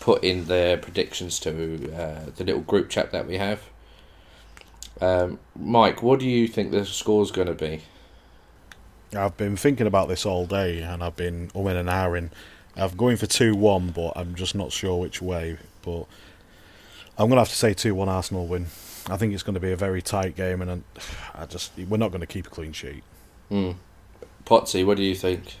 put 0.00 0.22
in 0.22 0.44
their 0.44 0.76
predictions 0.76 1.38
to 1.40 1.92
uh, 1.94 2.30
the 2.36 2.44
little 2.44 2.60
group 2.60 2.88
chat 2.88 3.12
that 3.12 3.26
we 3.26 3.38
have. 3.38 3.62
Um, 5.00 5.38
Mike, 5.54 6.02
what 6.02 6.20
do 6.20 6.28
you 6.28 6.48
think 6.48 6.70
the 6.70 6.84
score's 6.84 7.30
going 7.30 7.48
to 7.48 7.54
be? 7.54 7.82
I've 9.14 9.36
been 9.36 9.56
thinking 9.56 9.86
about 9.86 10.08
this 10.08 10.26
all 10.26 10.46
day, 10.46 10.80
and 10.82 11.02
I've 11.02 11.16
been 11.16 11.48
umming 11.48 11.78
and 11.78 11.88
ahhing. 11.88 12.30
I'm 12.76 12.96
going 12.96 13.16
for 13.16 13.26
two 13.26 13.54
one, 13.54 13.90
but 13.90 14.12
I'm 14.16 14.34
just 14.34 14.54
not 14.54 14.72
sure 14.72 15.00
which 15.00 15.22
way. 15.22 15.58
But 15.82 16.06
I'm 17.18 17.28
going 17.28 17.32
to 17.32 17.38
have 17.38 17.48
to 17.48 17.54
say 17.54 17.72
two 17.72 17.94
one 17.94 18.08
Arsenal 18.08 18.46
win. 18.46 18.66
I 19.08 19.16
think 19.16 19.32
it's 19.32 19.42
going 19.42 19.54
to 19.54 19.60
be 19.60 19.72
a 19.72 19.76
very 19.76 20.02
tight 20.02 20.36
game, 20.36 20.60
and 20.60 20.84
I 21.34 21.46
just 21.46 21.72
we're 21.78 21.96
not 21.96 22.10
going 22.10 22.20
to 22.20 22.26
keep 22.26 22.46
a 22.46 22.50
clean 22.50 22.72
sheet. 22.72 23.04
Hmm. 23.48 23.72
Potsy, 24.46 24.86
what 24.86 24.96
do 24.96 25.02
you 25.02 25.14
think? 25.14 25.56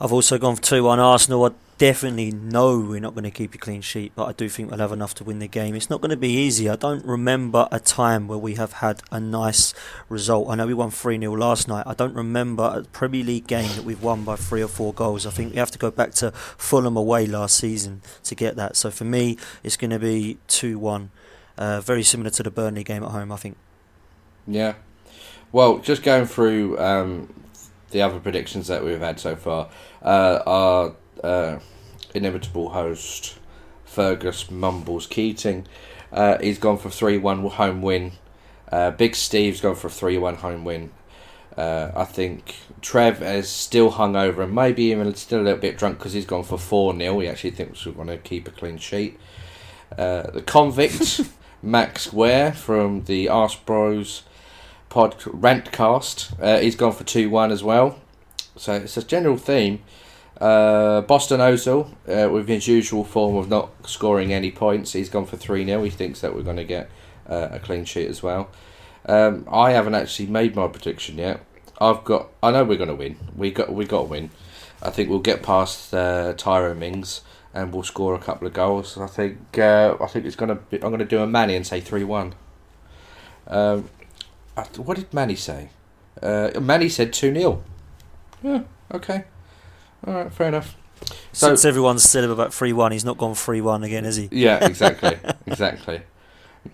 I've 0.00 0.12
also 0.12 0.38
gone 0.38 0.56
for 0.56 0.62
2 0.62 0.84
1 0.84 1.00
Arsenal. 1.00 1.44
I 1.44 1.50
definitely 1.78 2.30
know 2.30 2.78
we're 2.78 3.00
not 3.00 3.14
going 3.14 3.24
to 3.24 3.30
keep 3.30 3.54
a 3.54 3.58
clean 3.58 3.80
sheet, 3.80 4.12
but 4.14 4.26
I 4.26 4.32
do 4.32 4.50
think 4.50 4.70
we'll 4.70 4.80
have 4.80 4.92
enough 4.92 5.14
to 5.14 5.24
win 5.24 5.38
the 5.38 5.48
game. 5.48 5.74
It's 5.74 5.88
not 5.88 6.02
going 6.02 6.10
to 6.10 6.16
be 6.16 6.28
easy. 6.28 6.68
I 6.68 6.76
don't 6.76 7.04
remember 7.04 7.66
a 7.72 7.80
time 7.80 8.28
where 8.28 8.38
we 8.38 8.56
have 8.56 8.74
had 8.74 9.00
a 9.10 9.18
nice 9.18 9.72
result. 10.10 10.50
I 10.50 10.54
know 10.54 10.66
we 10.66 10.74
won 10.74 10.90
3 10.90 11.18
0 11.18 11.34
last 11.34 11.66
night. 11.66 11.86
I 11.86 11.94
don't 11.94 12.14
remember 12.14 12.64
a 12.64 12.82
Premier 12.84 13.24
League 13.24 13.46
game 13.46 13.74
that 13.76 13.84
we've 13.84 14.02
won 14.02 14.24
by 14.24 14.36
three 14.36 14.62
or 14.62 14.68
four 14.68 14.92
goals. 14.92 15.26
I 15.26 15.30
think 15.30 15.52
we 15.52 15.58
have 15.58 15.70
to 15.70 15.78
go 15.78 15.90
back 15.90 16.12
to 16.14 16.30
Fulham 16.32 16.96
away 16.96 17.26
last 17.26 17.56
season 17.56 18.02
to 18.24 18.34
get 18.34 18.56
that. 18.56 18.76
So 18.76 18.90
for 18.90 19.04
me, 19.04 19.38
it's 19.62 19.78
going 19.78 19.90
to 19.90 19.98
be 19.98 20.36
2 20.48 20.78
1. 20.78 21.10
Uh, 21.56 21.80
very 21.80 22.02
similar 22.02 22.30
to 22.30 22.42
the 22.42 22.50
Burnley 22.50 22.84
game 22.84 23.02
at 23.02 23.10
home, 23.10 23.32
I 23.32 23.36
think. 23.36 23.56
Yeah. 24.46 24.74
Well, 25.52 25.78
just 25.78 26.02
going 26.02 26.26
through 26.26 26.78
um, 26.78 27.32
the 27.90 28.02
other 28.02 28.20
predictions 28.20 28.68
that 28.68 28.84
we've 28.84 29.00
had 29.00 29.20
so 29.20 29.36
far, 29.36 29.68
uh, 30.02 30.40
our 30.46 30.94
uh, 31.22 31.58
inevitable 32.14 32.70
host, 32.70 33.38
Fergus 33.84 34.50
Mumbles 34.50 35.06
Keating, 35.06 35.66
uh, 36.12 36.38
he's 36.38 36.58
gone 36.58 36.78
for 36.78 36.90
3 36.90 37.18
1 37.18 37.40
home 37.50 37.82
win. 37.82 38.12
Uh, 38.70 38.90
Big 38.90 39.14
Steve's 39.14 39.60
gone 39.60 39.74
for 39.74 39.88
a 39.88 39.90
3 39.90 40.18
1 40.18 40.36
home 40.36 40.64
win. 40.64 40.90
Uh, 41.56 41.90
I 41.94 42.04
think 42.04 42.56
Trev 42.80 43.22
is 43.22 43.48
still 43.48 43.92
hungover 43.92 44.44
and 44.44 44.54
maybe 44.54 44.84
even 44.84 45.14
still 45.14 45.40
a 45.40 45.42
little 45.42 45.58
bit 45.58 45.76
drunk 45.76 45.98
because 45.98 46.12
he's 46.12 46.26
gone 46.26 46.44
for 46.44 46.58
4 46.58 46.96
0. 46.96 47.18
He 47.20 47.28
actually 47.28 47.50
thinks 47.50 47.84
we're 47.84 47.92
going 47.92 48.08
to 48.08 48.18
keep 48.18 48.48
a 48.48 48.50
clean 48.50 48.78
sheet. 48.78 49.18
Uh, 49.96 50.30
the 50.30 50.42
convict, 50.42 51.20
Max 51.62 52.12
Ware 52.12 52.52
from 52.52 53.04
the 53.04 53.28
Arse 53.28 53.56
Bros 53.56 54.22
pod 54.90 55.18
Rantcast, 55.20 56.34
uh, 56.42 56.58
he's 56.60 56.76
gone 56.76 56.92
for 56.92 57.04
2 57.04 57.30
1 57.30 57.50
as 57.50 57.64
well. 57.64 57.98
So 58.56 58.74
it's 58.74 58.98
a 58.98 59.02
general 59.02 59.38
theme. 59.38 59.82
Uh, 60.38 61.00
Boston 61.02 61.40
Ozil, 61.40 61.94
uh, 62.08 62.30
with 62.30 62.48
his 62.48 62.66
usual 62.66 63.04
form 63.04 63.36
of 63.36 63.48
not 63.48 63.70
scoring 63.88 64.32
any 64.32 64.50
points, 64.50 64.92
he's 64.92 65.08
gone 65.08 65.24
for 65.24 65.36
3 65.36 65.64
0. 65.64 65.82
He 65.84 65.90
thinks 65.90 66.20
that 66.20 66.34
we're 66.34 66.42
going 66.42 66.56
to 66.56 66.64
get 66.64 66.90
uh, 67.26 67.48
a 67.52 67.58
clean 67.58 67.86
sheet 67.86 68.08
as 68.08 68.22
well. 68.22 68.50
Um, 69.06 69.46
I 69.50 69.70
haven't 69.70 69.94
actually 69.94 70.26
made 70.26 70.54
my 70.54 70.68
prediction 70.68 71.16
yet. 71.16 71.44
I've 71.80 72.04
got. 72.04 72.28
I 72.42 72.50
know 72.50 72.64
we're 72.64 72.76
going 72.76 72.88
to 72.88 72.94
win. 72.94 73.16
We 73.34 73.50
got. 73.50 73.72
We 73.72 73.86
got 73.86 74.02
to 74.02 74.08
win. 74.08 74.30
I 74.82 74.90
think 74.90 75.08
we'll 75.08 75.20
get 75.20 75.42
past 75.42 75.94
uh, 75.94 76.34
Tyrone 76.34 76.78
Mings 76.78 77.22
and 77.52 77.72
we'll 77.72 77.82
score 77.82 78.14
a 78.14 78.18
couple 78.18 78.46
of 78.46 78.52
goals. 78.52 78.98
I 78.98 79.06
think. 79.06 79.58
Uh, 79.58 79.96
I 80.00 80.06
think 80.06 80.26
it's 80.26 80.36
going 80.36 80.50
to. 80.50 80.56
Be, 80.56 80.76
I'm 80.76 80.90
going 80.90 80.98
to 80.98 81.04
do 81.04 81.22
a 81.22 81.26
Manny 81.26 81.54
and 81.54 81.66
say 81.66 81.80
three 81.80 82.04
one. 82.04 82.34
Um, 83.46 83.88
what 84.78 84.96
did 84.96 85.12
Manny 85.12 85.36
say? 85.36 85.70
Uh, 86.22 86.50
Manny 86.60 86.88
said 86.88 87.12
two 87.12 87.32
0 87.34 87.62
Yeah. 88.42 88.62
Okay. 88.92 89.24
All 90.06 90.14
right. 90.14 90.32
Fair 90.32 90.48
enough. 90.48 90.76
So 91.32 91.48
Since 91.48 91.64
everyone's 91.64 92.02
said 92.02 92.24
him 92.24 92.30
about 92.30 92.52
3 92.52 92.72
1, 92.72 92.92
he's 92.92 93.04
not 93.04 93.16
gone 93.18 93.34
3 93.34 93.60
1 93.60 93.84
again, 93.84 94.04
is 94.04 94.16
he? 94.16 94.28
yeah, 94.32 94.64
exactly, 94.64 95.16
exactly. 95.46 96.02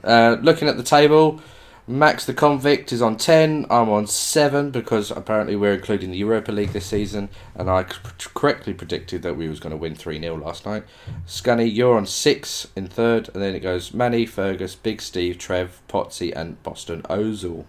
Uh, 0.02 0.36
looking 0.42 0.66
at 0.68 0.76
the 0.76 0.82
table, 0.82 1.40
Max 1.88 2.26
the 2.26 2.34
Convict 2.34 2.92
is 2.92 3.00
on 3.00 3.16
10. 3.16 3.66
I'm 3.70 3.88
on 3.88 4.08
7 4.08 4.72
because 4.72 5.12
apparently 5.12 5.54
we're 5.54 5.74
including 5.74 6.10
the 6.10 6.18
Europa 6.18 6.50
League 6.50 6.72
this 6.72 6.86
season, 6.86 7.28
and 7.54 7.70
I 7.70 7.84
correctly 7.84 8.74
predicted 8.74 9.22
that 9.22 9.36
we 9.36 9.48
was 9.48 9.60
going 9.60 9.70
to 9.70 9.76
win 9.76 9.94
3 9.94 10.18
0 10.18 10.36
last 10.36 10.66
night. 10.66 10.82
Scunny, 11.28 11.72
you're 11.72 11.96
on 11.96 12.04
6 12.04 12.68
in 12.74 12.88
third, 12.88 13.28
and 13.32 13.40
then 13.40 13.54
it 13.54 13.60
goes 13.60 13.94
Manny, 13.94 14.26
Fergus, 14.26 14.74
Big 14.74 15.00
Steve, 15.00 15.38
Trev, 15.38 15.80
Potsy, 15.88 16.32
and 16.34 16.60
Boston 16.64 17.02
Ozil. 17.02 17.66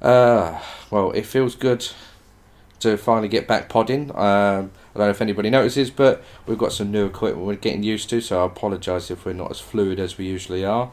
Uh, 0.00 0.60
well, 0.88 1.10
it 1.10 1.26
feels 1.26 1.56
good 1.56 1.88
to 2.78 2.96
finally 2.96 3.26
get 3.26 3.48
back 3.48 3.68
podding. 3.68 4.12
Um, 4.12 4.70
I 4.94 4.98
don't 4.98 5.06
know 5.06 5.10
if 5.10 5.20
anybody 5.20 5.50
notices, 5.50 5.90
but 5.90 6.22
we've 6.46 6.56
got 6.56 6.72
some 6.72 6.92
new 6.92 7.06
equipment 7.06 7.44
we're 7.44 7.56
getting 7.56 7.82
used 7.82 8.08
to, 8.10 8.20
so 8.20 8.44
I 8.44 8.46
apologise 8.46 9.10
if 9.10 9.26
we're 9.26 9.32
not 9.32 9.50
as 9.50 9.58
fluid 9.58 9.98
as 9.98 10.16
we 10.18 10.26
usually 10.26 10.64
are. 10.64 10.92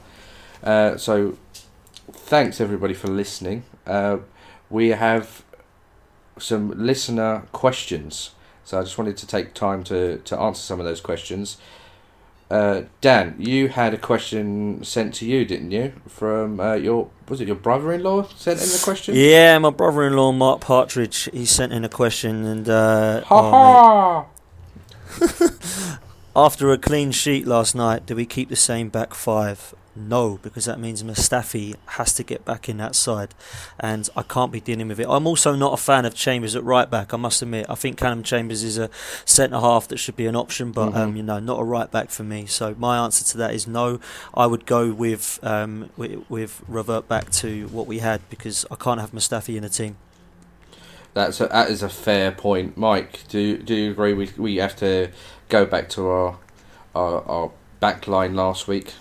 Uh, 0.63 0.97
so, 0.97 1.37
thanks 2.11 2.59
everybody 2.59 2.93
for 2.93 3.07
listening. 3.07 3.63
Uh, 3.85 4.17
we 4.69 4.89
have 4.89 5.43
some 6.37 6.71
listener 6.71 7.43
questions, 7.51 8.31
so 8.63 8.79
I 8.79 8.83
just 8.83 8.97
wanted 8.97 9.17
to 9.17 9.27
take 9.27 9.53
time 9.53 9.83
to, 9.85 10.17
to 10.17 10.39
answer 10.39 10.61
some 10.61 10.79
of 10.79 10.85
those 10.85 11.01
questions. 11.01 11.57
Uh, 12.49 12.83
Dan, 13.01 13.35
you 13.39 13.69
had 13.69 13.93
a 13.93 13.97
question 13.97 14.83
sent 14.83 15.15
to 15.15 15.25
you, 15.25 15.45
didn't 15.45 15.71
you? 15.71 15.93
From 16.07 16.59
uh, 16.59 16.75
your 16.75 17.09
was 17.27 17.41
it 17.41 17.47
your 17.47 17.55
brother-in-law 17.55 18.27
sent 18.35 18.61
in 18.61 18.69
the 18.69 18.81
question? 18.83 19.15
Yeah, 19.15 19.57
my 19.57 19.71
brother 19.71 20.05
in 20.05 20.15
law, 20.15 20.31
Mark 20.31 20.61
Partridge, 20.61 21.27
he 21.33 21.45
sent 21.45 21.73
in 21.73 21.83
a 21.83 21.89
question, 21.89 22.45
and 22.45 22.69
uh, 22.69 23.21
Ha 23.21 23.35
oh, 23.35 24.27
ha! 25.27 25.59
after 26.35 26.71
a 26.71 26.77
clean 26.77 27.11
sheet 27.11 27.47
last 27.47 27.73
night, 27.73 28.05
do 28.05 28.15
we 28.15 28.27
keep 28.27 28.49
the 28.49 28.55
same 28.55 28.89
back 28.89 29.15
five? 29.15 29.73
No, 29.97 30.39
because 30.41 30.65
that 30.65 30.77
means 30.77 31.03
Mustafi 31.03 31.73
has 31.85 32.11
to 32.15 32.23
get 32.23 32.43
back 32.43 32.67
in 32.67 32.75
that 32.77 32.95
side, 32.95 33.33
and 33.79 34.09
I 34.13 34.23
can't 34.23 34.51
be 34.51 34.59
dealing 34.59 34.89
with 34.89 34.99
it. 34.99 35.07
I'm 35.09 35.25
also 35.25 35.55
not 35.55 35.71
a 35.71 35.77
fan 35.77 36.03
of 36.03 36.13
Chambers 36.13 36.53
at 36.53 36.63
right 36.65 36.89
back. 36.89 37.13
I 37.13 37.17
must 37.17 37.41
admit, 37.41 37.65
I 37.69 37.75
think 37.75 37.97
Calum 37.97 38.21
Chambers 38.21 38.61
is 38.61 38.77
a 38.77 38.89
centre 39.23 39.57
half 39.59 39.87
that 39.87 39.97
should 39.97 40.17
be 40.17 40.25
an 40.27 40.35
option, 40.35 40.73
but 40.73 40.93
um, 40.93 41.13
Mhm. 41.13 41.17
you 41.17 41.23
know, 41.23 41.39
not 41.39 41.61
a 41.61 41.63
right 41.63 41.89
back 41.89 42.09
for 42.09 42.23
me. 42.23 42.45
So 42.45 42.75
my 42.77 42.97
answer 42.97 43.23
to 43.23 43.37
that 43.37 43.53
is 43.53 43.67
no. 43.67 44.01
I 44.33 44.47
would 44.47 44.65
go 44.65 44.91
with 44.91 45.39
um, 45.43 45.89
with, 45.95 46.25
with 46.29 46.61
revert 46.67 47.07
back 47.07 47.29
to 47.31 47.67
what 47.67 47.87
we 47.87 47.99
had 47.99 48.19
because 48.29 48.65
I 48.69 48.75
can't 48.75 48.99
have 48.99 49.11
Mustafi 49.13 49.55
in 49.55 49.63
a 49.63 49.69
team. 49.69 49.95
That's 51.13 51.39
a, 51.39 51.47
that 51.47 51.69
is 51.69 51.81
a 51.81 51.87
fair 51.89 52.31
point, 52.33 52.75
Mike. 52.75 53.21
Do 53.29 53.57
do 53.57 53.73
you 53.73 53.91
agree? 53.91 54.13
We 54.13 54.29
we 54.37 54.57
have 54.57 54.75
to 54.77 55.11
go 55.47 55.65
back 55.65 55.87
to 55.91 56.05
our 56.09 56.37
our, 56.93 57.21
our 57.25 57.51
back 57.79 58.07
line 58.09 58.35
last 58.35 58.67
week. 58.67 58.93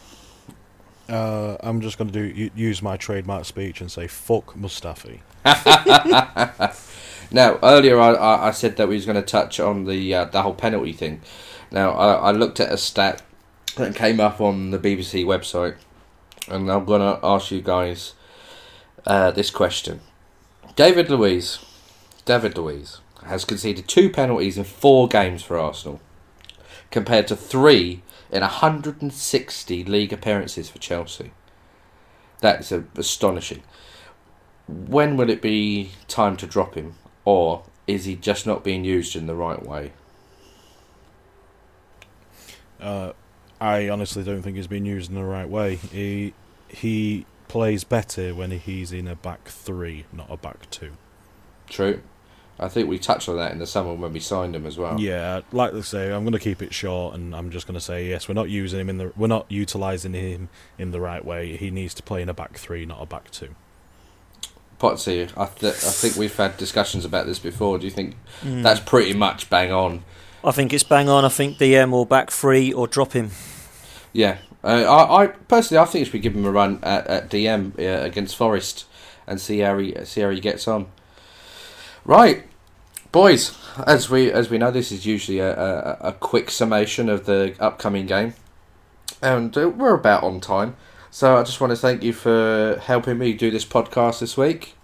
Uh, 1.09 1.57
I'm 1.61 1.81
just 1.81 1.99
going 1.99 2.11
to 2.11 2.33
do 2.33 2.51
use 2.55 2.81
my 2.83 2.97
trademark 2.97 3.45
speech 3.45 3.81
and 3.81 3.91
say 3.91 4.07
fuck 4.07 4.55
Mustafi. 4.55 5.21
Now 7.35 7.59
earlier 7.65 7.99
I, 7.99 8.13
I, 8.13 8.49
I 8.49 8.51
said 8.53 8.77
that 8.77 8.87
we 8.87 8.95
was 8.95 9.07
going 9.07 9.17
to 9.17 9.23
touch 9.23 9.59
on 9.59 9.87
the 9.87 10.15
uh, 10.15 10.25
the 10.27 10.43
whole 10.43 10.55
penalty 10.55 10.93
thing. 10.93 11.21
Now 11.73 11.91
I, 11.91 12.29
I 12.29 12.31
looked 12.31 12.61
at 12.61 12.71
a 12.71 12.79
stat 12.79 13.23
that 13.75 13.97
came 13.97 14.21
up 14.21 14.41
on 14.41 14.71
the 14.71 14.79
BBC 14.79 15.25
website, 15.25 15.75
and 16.49 16.71
I'm 16.71 16.85
going 16.85 17.01
to 17.01 17.19
ask 17.27 17.51
you 17.51 17.61
guys 17.61 18.15
uh, 19.05 19.33
this 19.33 19.51
question. 19.51 20.01
David 20.77 21.11
Luiz, 21.11 21.59
David 22.25 22.57
Luiz 22.57 23.01
has 23.27 23.45
conceded 23.45 23.89
two 23.89 24.11
penalties 24.11 24.57
in 24.57 24.63
four 24.63 25.09
games 25.09 25.43
for 25.43 25.59
Arsenal, 25.59 26.01
compared 26.93 27.27
to 27.27 27.35
three 27.35 28.03
in 28.35 28.41
160 28.41 29.85
league 29.85 30.13
appearances 30.13 30.69
for 30.69 30.79
Chelsea. 30.79 31.31
That's 32.41 32.73
astonishing. 32.73 33.63
When 34.67 35.17
will 35.17 35.31
it 35.31 35.41
be 35.41 35.93
time 36.09 36.37
to 36.39 36.47
drop 36.47 36.75
him, 36.75 36.97
or 37.25 37.63
is 37.87 38.07
he 38.07 38.17
just 38.17 38.45
not 38.45 38.65
being 38.65 38.85
used 38.85 39.15
in 39.15 39.27
the 39.27 39.37
right 39.37 39.65
way? 39.65 39.93
Uh, 42.81 43.13
I 43.61 43.89
honestly 43.89 44.25
don't 44.25 44.43
think 44.43 44.57
he's 44.57 44.67
been 44.67 44.85
used 44.85 45.11
in 45.11 45.15
the 45.15 45.25
right 45.25 45.49
way. 45.49 45.77
He 45.77 46.35
he 46.69 47.27
plays 47.47 47.85
better 47.85 48.35
when 48.35 48.51
he's 48.51 48.93
in 48.93 49.07
a 49.07 49.15
back 49.15 49.49
three, 49.49 50.07
not 50.13 50.27
a 50.29 50.37
back 50.37 50.69
two. 50.71 50.93
True. 51.69 52.03
I 52.59 52.69
think 52.69 52.89
we 52.89 52.99
touched 52.99 53.29
on 53.29 53.37
that 53.37 53.51
in 53.53 53.59
the 53.59 53.67
summer 53.67 53.93
when 53.95 54.13
we 54.13 54.21
signed 54.21 54.55
him 54.55 54.65
as 54.65 54.79
well. 54.79 55.01
Yeah, 55.01 55.41
like 55.51 55.75
I 55.75 55.81
say, 55.81 56.13
I'm 56.13 56.23
going 56.23 56.35
to 56.35 56.39
keep 56.39 56.63
it 56.63 56.73
short, 56.73 57.15
and 57.17 57.35
I'm 57.35 57.51
just 57.51 57.67
going 57.67 57.75
to 57.75 57.81
say 57.81 58.09
yes. 58.09 58.29
We're 58.29 58.35
not 58.35 58.49
using 58.49 58.79
him 58.81 58.89
in 58.89 58.99
the. 58.99 59.13
We're 59.17 59.27
not 59.27 59.47
utilising 59.51 60.13
him 60.15 60.49
in 60.79 60.93
the 60.93 61.01
right 61.01 61.25
way. 61.25 61.57
He 61.57 61.71
needs 61.71 61.95
to 61.95 62.03
play 62.05 62.23
in 62.23 62.29
a 62.29 62.35
back 62.35 62.57
three, 62.57 62.87
not 62.87 63.03
a 63.03 63.07
back 63.07 63.31
two. 63.33 63.55
Potsy, 64.81 65.31
I, 65.37 65.47
th- 65.47 65.73
I 65.73 65.91
think 65.91 66.17
we've 66.17 66.37
had 66.37 66.57
discussions 66.57 67.05
about 67.05 67.27
this 67.27 67.39
before. 67.39 67.79
Do 67.79 67.85
you 67.87 67.91
think 67.93 68.17
Mm. 68.43 68.63
that's 68.63 68.81
pretty 68.81 69.15
much 69.15 69.49
bang 69.49 69.73
on? 69.73 70.03
I 70.43 70.51
think 70.51 70.73
it's 70.73 70.83
bang 70.83 71.09
on. 71.09 71.25
I 71.25 71.29
think 71.29 71.59
DM 71.59 71.91
will 71.91 72.05
back 72.05 72.31
free 72.31 72.73
or 72.73 72.87
drop 72.87 73.13
him. 73.13 73.31
Yeah. 74.13 74.39
Uh, 74.63 74.83
I, 74.85 75.23
I 75.25 75.27
personally, 75.29 75.81
I 75.81 75.85
think 75.87 76.07
we 76.07 76.11
should 76.11 76.23
give 76.23 76.35
him 76.35 76.45
a 76.45 76.51
run 76.51 76.81
at, 76.83 77.07
at 77.07 77.31
DM 77.31 77.79
uh, 77.79 78.05
against 78.05 78.37
Forest 78.37 78.85
and 79.27 79.41
see 79.41 79.61
how 79.61 79.79
he 79.79 79.95
see 80.05 80.21
how 80.21 80.31
he 80.31 80.41
gets 80.41 80.67
on. 80.69 80.87
Right, 82.05 82.45
boys. 83.13 83.57
As 83.87 84.09
we 84.11 84.31
as 84.31 84.51
we 84.51 84.59
know, 84.59 84.71
this 84.71 84.93
is 84.93 85.07
usually 85.07 85.39
a, 85.39 85.53
a, 85.53 85.99
a 86.09 86.13
quick 86.13 86.51
summation 86.51 87.09
of 87.09 87.27
the 87.27 87.55
upcoming 87.59 88.07
game, 88.07 88.35
and 89.23 89.57
uh, 89.57 89.69
we're 89.71 89.95
about 89.95 90.23
on 90.23 90.41
time. 90.41 90.77
So 91.11 91.37
I 91.37 91.43
just 91.45 91.61
want 91.61 91.71
to 91.71 91.77
thank 91.77 92.03
you 92.03 92.13
for 92.13 92.79
helping 92.83 93.19
me 93.19 93.33
do 93.33 93.51
this 93.51 93.65
podcast 93.65 94.21
this 94.21 94.37
week, 94.37 94.75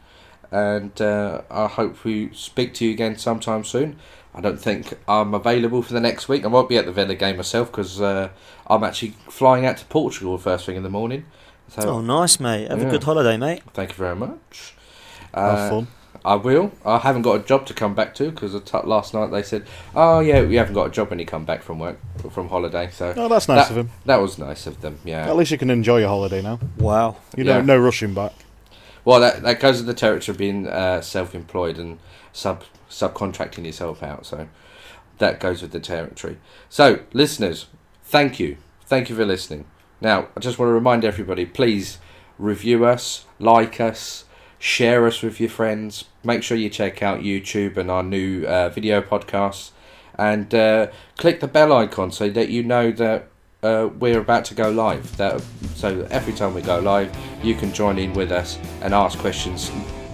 and 0.51 0.99
uh, 1.01 1.43
I 1.51 1.67
hope 1.67 2.03
we 2.05 2.31
speak 2.33 2.75
to 2.75 2.85
you 2.87 2.93
again 2.93 3.17
sometime 3.19 3.65
soon. 3.65 3.97
I 4.35 4.41
don't 4.41 4.61
think 4.61 4.95
I'm 5.09 5.35
available 5.35 5.83
for 5.83 5.93
the 5.93 6.01
next 6.01 6.29
week. 6.29 6.45
I 6.45 6.49
won't 6.49 6.69
be 6.69 6.77
at 6.79 6.87
the 6.87 6.93
Villa 6.93 7.17
game 7.17 7.37
myself 7.37 7.71
because 7.71 8.01
uh, 8.01 8.31
I'm 8.69 8.83
actually 8.85 9.15
flying 9.29 9.67
out 9.67 9.77
to 9.79 9.85
Portugal 9.87 10.39
first 10.39 10.67
thing 10.67 10.77
in 10.77 10.85
the 10.85 10.91
morning. 10.91 11.25
So 11.69 11.83
Oh, 11.83 12.01
nice, 12.01 12.39
mate. 12.41 12.71
Have 12.71 12.81
Yeah. 12.81 12.89
a 12.89 12.91
good 12.93 13.03
holiday, 13.05 13.37
mate. 13.37 13.63
thank 13.75 13.91
you 13.91 13.97
very 13.97 14.15
much. 14.17 14.75
Have 15.35 15.59
Uh, 15.59 15.71
fun. 15.71 15.87
I 16.25 16.35
will. 16.35 16.73
I 16.85 16.99
haven't 16.99 17.23
got 17.23 17.41
a 17.41 17.43
job 17.43 17.65
to 17.67 17.75
come 17.75 17.95
back 17.95 18.15
to 18.17 18.31
because 18.31 18.53
last 18.85 19.15
night 19.15 19.31
they 19.31 19.43
said, 19.43 19.67
"Oh 19.95 20.21
yeah, 20.21 20.41
you 20.43 20.59
haven't 20.59 20.75
got 20.75 20.87
a 20.89 20.91
job 20.91 21.11
when 21.11 21.19
you 21.19 21.25
come 21.27 21.45
back 21.45 21.63
from 21.63 21.79
work 21.79 21.99
from 22.31 22.49
holiday." 22.49 22.91
So 22.93 23.15
Oh, 23.17 23.29
that's 23.29 23.49
nice 23.49 23.69
that, 23.69 23.71
of 23.71 23.77
him. 23.79 23.91
that 24.05 24.21
was 24.21 24.39
nice 24.39 24.67
of 24.67 24.81
them. 24.83 24.99
Yeah. 25.05 25.27
At 25.29 25.37
least 25.37 25.51
you 25.51 25.59
can 25.59 25.71
enjoy 25.71 25.99
your 26.01 26.09
holiday 26.09 26.43
now. 26.43 26.59
Wow. 26.79 27.17
You 27.37 27.45
know, 27.45 27.57
Yeah. 27.57 27.63
no 27.63 27.79
rushing 27.79 28.13
back. 28.15 28.33
Well, 29.05 29.21
that 29.21 29.43
that 29.43 29.61
goes 29.61 29.79
with 29.79 29.87
the 29.87 29.95
territory 29.95 30.35
of 30.35 30.39
being 30.39 30.67
uh, 30.67 31.01
self-employed 31.01 31.79
and 31.79 31.99
sub 32.33 32.65
subcontracting 32.91 33.65
yourself 33.65 34.03
out. 34.03 34.27
So 34.27 34.49
that 35.19 35.41
goes 35.41 35.63
with 35.63 35.71
the 35.73 35.81
territory. 35.81 36.37
So, 36.69 37.01
listeners, 37.13 37.67
thank 38.05 38.39
you, 38.39 38.57
thank 38.85 39.09
you 39.09 39.17
for 39.17 39.25
listening. 39.25 39.65
Now, 40.03 40.29
I 40.37 40.41
just 40.41 40.59
want 40.59 40.69
to 40.69 40.75
remind 40.75 41.05
everybody: 41.05 41.47
please 41.47 41.99
review 42.39 42.85
us, 42.85 43.25
like 43.39 43.81
us, 43.81 44.25
share 44.61 45.07
us 45.07 45.23
with 45.23 45.41
your 45.41 45.49
friends. 45.49 46.05
Make 46.23 46.45
sure 46.45 46.57
you 46.57 46.71
check 46.71 47.03
out 47.03 47.21
YouTube 47.21 47.77
and 47.77 47.91
our 47.91 48.05
new 48.05 48.45
uh, 48.45 48.69
video 48.69 49.01
podcasts, 49.01 49.71
and 50.17 50.55
uh, 50.55 50.89
click 51.17 51.41
the 51.41 51.49
bell 51.49 51.73
icon 51.73 52.13
so 52.13 52.31
that 52.31 52.51
you 52.51 52.63
know 52.63 52.93
that 52.93 53.27
uh, 53.63 53.89
we're 53.99 54.21
about 54.21 54.45
to 54.47 54.55
go 54.55 54.71
live. 54.71 55.17
That 55.17 55.43
so 55.75 56.07
every 56.11 56.35
time 56.35 56.55
we 56.55 56.63
go 56.63 56.79
live, 56.79 57.11
you 57.43 57.55
can 57.55 57.73
join 57.73 57.99
in 57.99 58.13
with 58.13 58.31
us 58.31 58.59
and 58.83 58.95
ask 58.95 59.19
questions 59.19 59.73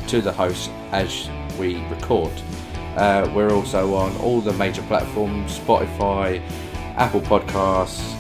to 0.09 0.23
the 0.23 0.33
host 0.33 0.71
as 0.93 1.29
we 1.59 1.85
record. 1.89 2.33
Uh, 2.97 3.31
we're 3.35 3.53
also 3.53 3.95
on 3.95 4.17
all 4.19 4.41
the 4.41 4.53
major 4.53 4.83
platforms: 4.83 5.59
Spotify, 5.59 6.41
Apple 6.97 7.21
Podcasts, 7.21 8.15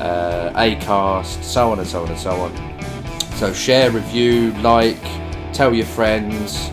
uh, 0.00 0.52
Acast, 0.54 1.42
so 1.44 1.70
on 1.70 1.78
and 1.78 1.88
so 1.88 2.02
on 2.02 2.08
and 2.08 2.18
so 2.18 2.32
on. 2.32 2.52
So 3.36 3.52
share, 3.52 3.92
review, 3.92 4.52
like, 4.62 4.98
tell 5.58 5.74
your 5.74 5.86
friends, 5.86 6.70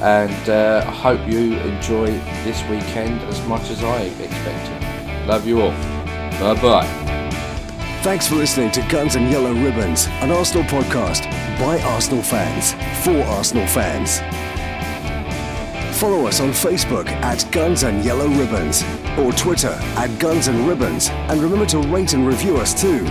and 0.00 0.48
uh, 0.48 0.82
I 0.86 0.90
hope 0.90 1.28
you 1.28 1.52
enjoy 1.58 2.06
this 2.42 2.62
weekend 2.70 3.20
as 3.24 3.46
much 3.46 3.68
as 3.68 3.84
I 3.84 4.00
expected. 4.00 5.28
Love 5.28 5.46
you 5.46 5.60
all. 5.60 5.72
Bye 6.40 6.58
bye. 6.62 6.86
Thanks 8.02 8.26
for 8.26 8.36
listening 8.36 8.70
to 8.70 8.80
Guns 8.88 9.16
and 9.16 9.30
Yellow 9.30 9.52
Ribbons, 9.52 10.06
an 10.22 10.30
Arsenal 10.30 10.64
podcast 10.64 11.24
by 11.60 11.78
Arsenal 11.82 12.22
fans 12.22 12.72
for 13.04 13.22
Arsenal 13.24 13.66
fans. 13.66 14.20
Follow 16.00 16.26
us 16.26 16.40
on 16.40 16.48
Facebook 16.48 17.08
at 17.08 17.46
Guns 17.52 17.82
and 17.82 18.02
Yellow 18.02 18.28
Ribbons 18.28 18.84
or 19.18 19.32
Twitter 19.32 19.78
at 19.98 20.18
Guns 20.18 20.48
and 20.48 20.66
Ribbons 20.66 21.10
and 21.10 21.42
remember 21.42 21.66
to 21.66 21.80
rate 21.80 22.14
and 22.14 22.26
review 22.26 22.56
us 22.56 22.72
too. 22.72 23.06